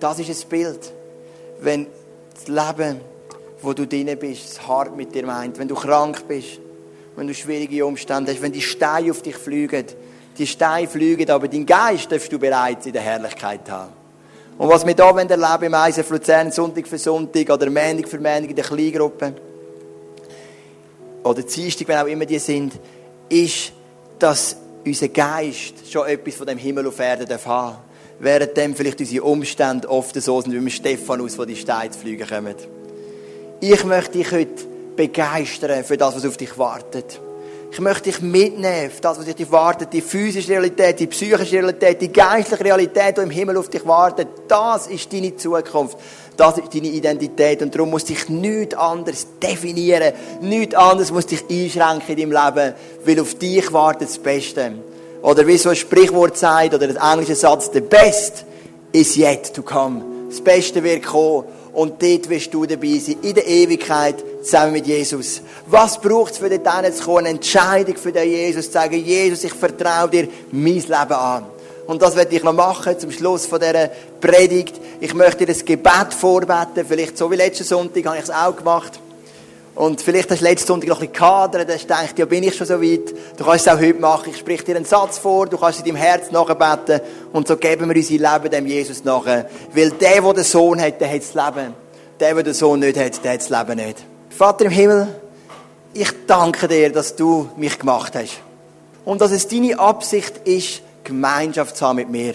Das 0.00 0.18
ist 0.18 0.30
ein 0.30 0.48
Bild. 0.48 0.92
Wenn 1.60 1.86
das 2.34 2.48
Leben, 2.48 3.00
wo 3.60 3.74
du 3.74 3.86
drin 3.86 4.10
bist, 4.18 4.56
das 4.56 4.66
hart 4.66 4.96
mit 4.96 5.14
dir 5.14 5.26
meint, 5.26 5.58
wenn 5.58 5.68
du 5.68 5.74
krank 5.74 6.26
bist, 6.26 6.58
wenn 7.16 7.26
du 7.26 7.34
schwierige 7.34 7.84
Umstände 7.84 8.32
hast, 8.32 8.40
wenn 8.40 8.52
die 8.52 8.62
Steine 8.62 9.10
auf 9.10 9.20
dich 9.20 9.36
fliegen, 9.36 9.84
die 10.38 10.46
Steine 10.46 10.88
fliegen, 10.88 11.30
aber 11.30 11.48
dein 11.48 11.66
Geist 11.66 12.10
darfst 12.10 12.32
du 12.32 12.38
bereits 12.38 12.86
in 12.86 12.94
der 12.94 13.02
Herrlichkeit 13.02 13.70
haben. 13.70 13.92
Und 14.56 14.68
was 14.70 14.86
wir 14.86 14.94
hier 14.94 15.30
erleben 15.30 15.64
im 15.64 15.74
Eisen 15.74 16.04
Luzern, 16.08 16.50
Sonntag 16.50 16.86
für 16.86 16.98
Sonntag 16.98 17.50
oder 17.50 17.66
Montag 17.66 18.08
für 18.08 18.18
Montag 18.18 18.50
in 18.50 18.56
der 18.56 18.64
Kleingruppe, 18.64 19.34
oder 21.22 21.42
Dienstag, 21.42 21.86
wenn 21.88 21.98
auch 21.98 22.06
immer 22.06 22.24
die 22.24 22.38
sind, 22.38 22.72
ist, 23.28 23.72
dass 24.18 24.56
unser 24.86 25.08
Geist 25.08 25.90
schon 25.90 26.06
etwas 26.06 26.36
von 26.36 26.46
dem 26.46 26.56
Himmel 26.56 26.86
auf 26.86 26.98
Erden 26.98 27.26
darf 27.26 27.44
haben 27.44 27.76
Während 27.76 27.89
dem 28.20 28.74
vielleicht 28.74 29.00
unsere 29.00 29.24
Umstände 29.24 29.88
oft 29.88 30.20
so 30.20 30.40
sind, 30.40 30.52
wie 30.52 30.62
wir 30.62 30.70
Stephanus, 30.70 31.38
wo 31.38 31.44
die 31.44 31.56
Steine 31.56 31.90
zu 31.90 31.98
fliegen 32.00 32.26
kommen. 32.28 32.54
Ich 33.60 33.84
möchte 33.84 34.18
dich 34.18 34.30
heute 34.32 34.64
begeistern 34.96 35.84
für 35.84 35.96
das, 35.96 36.16
was 36.16 36.26
auf 36.26 36.36
dich 36.36 36.56
wartet. 36.58 37.20
Ich 37.72 37.78
möchte 37.78 38.10
dich 38.10 38.20
mitnehmen, 38.20 38.90
das, 39.00 39.18
was 39.18 39.24
dich 39.24 39.52
wartet, 39.52 39.92
die 39.92 40.00
physische 40.00 40.48
Realität, 40.48 40.98
die 40.98 41.06
psychische 41.06 41.52
Realität, 41.52 42.02
die 42.02 42.12
geistliche 42.12 42.64
Realität, 42.64 43.16
die 43.16 43.22
im 43.22 43.30
Himmel 43.30 43.56
auf 43.56 43.68
dich 43.68 43.86
wartet. 43.86 44.26
Das 44.48 44.88
ist 44.88 45.12
deine 45.12 45.36
Zukunft. 45.36 45.96
Das 46.36 46.58
ist 46.58 46.74
deine 46.74 46.88
Identität. 46.88 47.62
Und 47.62 47.72
darum 47.72 47.90
muss 47.90 48.06
dich 48.06 48.28
nichts 48.28 48.74
anderes 48.74 49.26
definieren. 49.40 50.12
Nichts 50.40 50.74
anderes 50.74 51.12
muss 51.12 51.26
dich 51.26 51.44
einschränken 51.48 52.18
in 52.18 52.30
deinem 52.30 52.54
Leben. 52.56 52.74
Weil 53.04 53.20
auf 53.20 53.34
dich 53.36 53.72
wartet 53.72 54.08
das 54.08 54.18
Beste. 54.18 54.72
Oder 55.22 55.46
wie 55.46 55.58
so 55.58 55.68
ein 55.68 55.76
Sprichwort 55.76 56.36
sagt, 56.36 56.74
oder 56.74 56.86
der 56.86 57.02
englische 57.02 57.34
Satz, 57.34 57.70
the 57.72 57.80
best 57.80 58.44
is 58.92 59.16
yet 59.16 59.52
to 59.54 59.62
come. 59.62 60.02
Das 60.28 60.40
Beste 60.40 60.82
wird 60.82 61.04
kommen. 61.04 61.44
Und 61.72 62.02
dort 62.02 62.28
wirst 62.28 62.52
du 62.52 62.66
dabei 62.66 62.98
sein, 62.98 63.16
in 63.22 63.34
der 63.34 63.46
Ewigkeit, 63.46 64.16
zusammen 64.42 64.72
mit 64.72 64.86
Jesus. 64.86 65.40
Was 65.66 66.00
braucht 66.00 66.32
es 66.32 66.38
für 66.38 66.50
dort 66.50 66.94
zu 66.96 67.04
kommen? 67.04 67.18
Eine 67.18 67.28
Entscheidung 67.30 67.96
für 67.96 68.10
den 68.10 68.28
Jesus, 68.28 68.66
zu 68.66 68.72
sagen, 68.72 68.96
Jesus, 69.04 69.44
ich 69.44 69.52
vertraue 69.52 70.08
dir 70.08 70.28
mein 70.50 70.74
Leben 70.74 70.92
an. 70.92 71.44
Und 71.86 72.02
das 72.02 72.16
werde 72.16 72.34
ich 72.34 72.42
noch 72.42 72.52
machen 72.52 72.98
zum 72.98 73.10
Schluss 73.10 73.46
von 73.46 73.60
dieser 73.60 73.88
Predigt. 74.20 74.80
Ich 75.00 75.14
möchte 75.14 75.38
dir 75.38 75.52
das 75.52 75.64
Gebet 75.64 76.14
vorbeten. 76.16 76.84
Vielleicht 76.86 77.18
so 77.18 77.30
wie 77.30 77.36
letzten 77.36 77.64
Sonntag 77.64 78.04
habe 78.06 78.16
ich 78.16 78.24
es 78.24 78.30
auch 78.30 78.54
gemacht. 78.54 79.00
Und 79.74 80.00
vielleicht 80.00 80.30
hast 80.30 80.40
du 80.40 80.44
letzten 80.44 80.66
Sonntag 80.66 80.88
noch 80.88 81.00
ein 81.00 81.08
bisschen 81.08 81.86
dann 81.88 81.98
hast 81.98 82.18
du 82.18 82.22
ja, 82.22 82.26
bin 82.26 82.42
ich 82.42 82.56
schon 82.56 82.66
so 82.66 82.82
weit. 82.82 83.14
Du 83.36 83.44
kannst 83.44 83.66
es 83.66 83.72
auch 83.72 83.78
heute 83.78 84.00
machen. 84.00 84.30
Ich 84.30 84.38
sprich 84.38 84.64
dir 84.64 84.76
einen 84.76 84.84
Satz 84.84 85.18
vor, 85.18 85.46
du 85.46 85.56
kannst 85.56 85.78
in 85.78 85.86
deinem 85.86 85.96
Herz 85.96 86.30
nachbeten. 86.30 87.00
Und 87.32 87.46
so 87.48 87.56
geben 87.56 87.88
wir 87.88 87.96
unser 87.96 88.12
Leben 88.12 88.50
dem 88.50 88.66
Jesus 88.66 89.04
nach. 89.04 89.24
Weil 89.26 89.90
der, 89.90 90.20
der 90.20 90.32
den 90.32 90.44
Sohn 90.44 90.80
hat, 90.80 91.00
der 91.00 91.10
hat 91.10 91.20
das 91.20 91.34
Leben. 91.34 91.74
Der, 92.18 92.34
der 92.34 92.42
den 92.42 92.54
Sohn 92.54 92.80
nicht 92.80 92.98
hat, 92.98 93.24
der 93.24 93.32
hat 93.32 93.40
das 93.40 93.48
Leben 93.48 93.86
nicht. 93.86 94.04
Vater 94.30 94.66
im 94.66 94.70
Himmel, 94.70 95.08
ich 95.94 96.10
danke 96.26 96.68
dir, 96.68 96.92
dass 96.92 97.16
du 97.16 97.48
mich 97.56 97.78
gemacht 97.78 98.14
hast. 98.14 98.40
Und 99.04 99.20
dass 99.20 99.30
es 99.30 99.48
deine 99.48 99.78
Absicht 99.78 100.38
ist, 100.46 100.82
Gemeinschaft 101.04 101.76
zu 101.76 101.86
haben 101.86 101.96
mit 101.96 102.10
mir. 102.10 102.34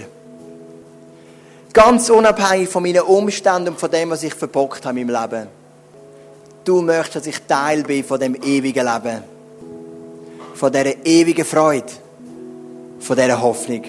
Ganz 1.74 2.10
unabhängig 2.10 2.70
von 2.70 2.84
meinen 2.84 3.02
Umständen 3.02 3.70
und 3.70 3.80
von 3.80 3.92
dem, 3.92 4.10
was 4.10 4.24
ich 4.24 4.34
verbockt 4.34 4.86
habe 4.86 5.00
in 5.00 5.08
meinem 5.08 5.22
Leben. 5.22 5.48
Du 6.66 6.82
möchtest, 6.82 7.16
dass 7.18 7.28
ich 7.28 7.40
Teil 7.48 7.84
bin 7.84 8.04
von 8.04 8.20
dem 8.20 8.34
ewigen 8.34 8.86
Leben. 8.86 9.24
Von 10.56 10.72
dieser 10.72 11.06
ewigen 11.06 11.46
Freude. 11.46 11.86
Von 13.00 13.16
dieser 13.16 13.40
Hoffnung. 13.40 13.84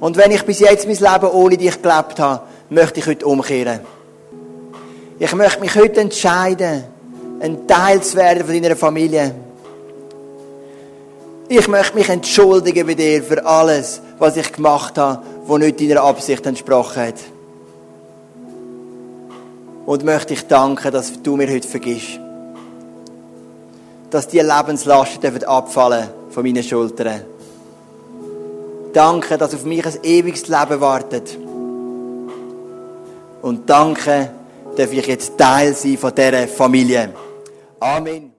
Und 0.00 0.16
wenn 0.16 0.30
ich 0.30 0.42
bis 0.42 0.60
jetzt 0.60 0.86
mein 0.86 0.96
Leben 0.96 1.30
ohne 1.32 1.58
dich 1.58 1.82
gelebt 1.82 2.18
habe, 2.18 2.42
möchte 2.70 3.00
ich 3.00 3.06
heute 3.06 3.26
umkehren. 3.26 3.80
Ich 5.18 5.34
möchte 5.34 5.60
mich 5.60 5.74
heute 5.74 6.00
entscheiden, 6.00 6.84
ein 7.40 7.66
Teil 7.66 8.02
zu 8.02 8.16
werden 8.16 8.46
von 8.46 8.62
deiner 8.62 8.76
Familie. 8.76 9.34
Ich 11.48 11.68
möchte 11.68 11.94
mich 11.94 12.08
entschuldigen 12.08 12.86
bei 12.86 12.94
dir 12.94 13.22
für 13.22 13.44
alles, 13.44 14.00
was 14.18 14.38
ich 14.38 14.50
gemacht 14.50 14.96
habe, 14.96 15.22
was 15.46 15.58
nicht 15.58 15.78
deiner 15.78 16.02
Absicht 16.02 16.44
entsprochen 16.46 17.02
hat. 17.02 17.35
Und 19.86 20.04
möchte 20.04 20.34
ich 20.34 20.46
danken, 20.46 20.92
dass 20.92 21.22
du 21.22 21.36
mir 21.36 21.48
heute 21.48 21.66
vergisst. 21.66 22.20
Dass 24.10 24.28
die 24.28 24.40
Lebenslasten 24.40 25.44
abfallen 25.44 26.08
von 26.30 26.42
meinen 26.42 26.62
Schultern. 26.62 27.22
Danke, 28.92 29.38
dass 29.38 29.54
auf 29.54 29.64
mich 29.64 29.86
ein 29.86 29.98
ewiges 30.02 30.48
Leben 30.48 30.80
wartet. 30.80 31.38
Und 33.42 33.68
danke, 33.68 34.30
darf 34.76 34.92
ich 34.92 35.06
jetzt 35.06 35.38
Teil 35.38 35.74
sein 35.74 35.98
von 35.98 36.14
dieser 36.14 36.48
Familie. 36.48 37.12
Amen. 37.78 38.35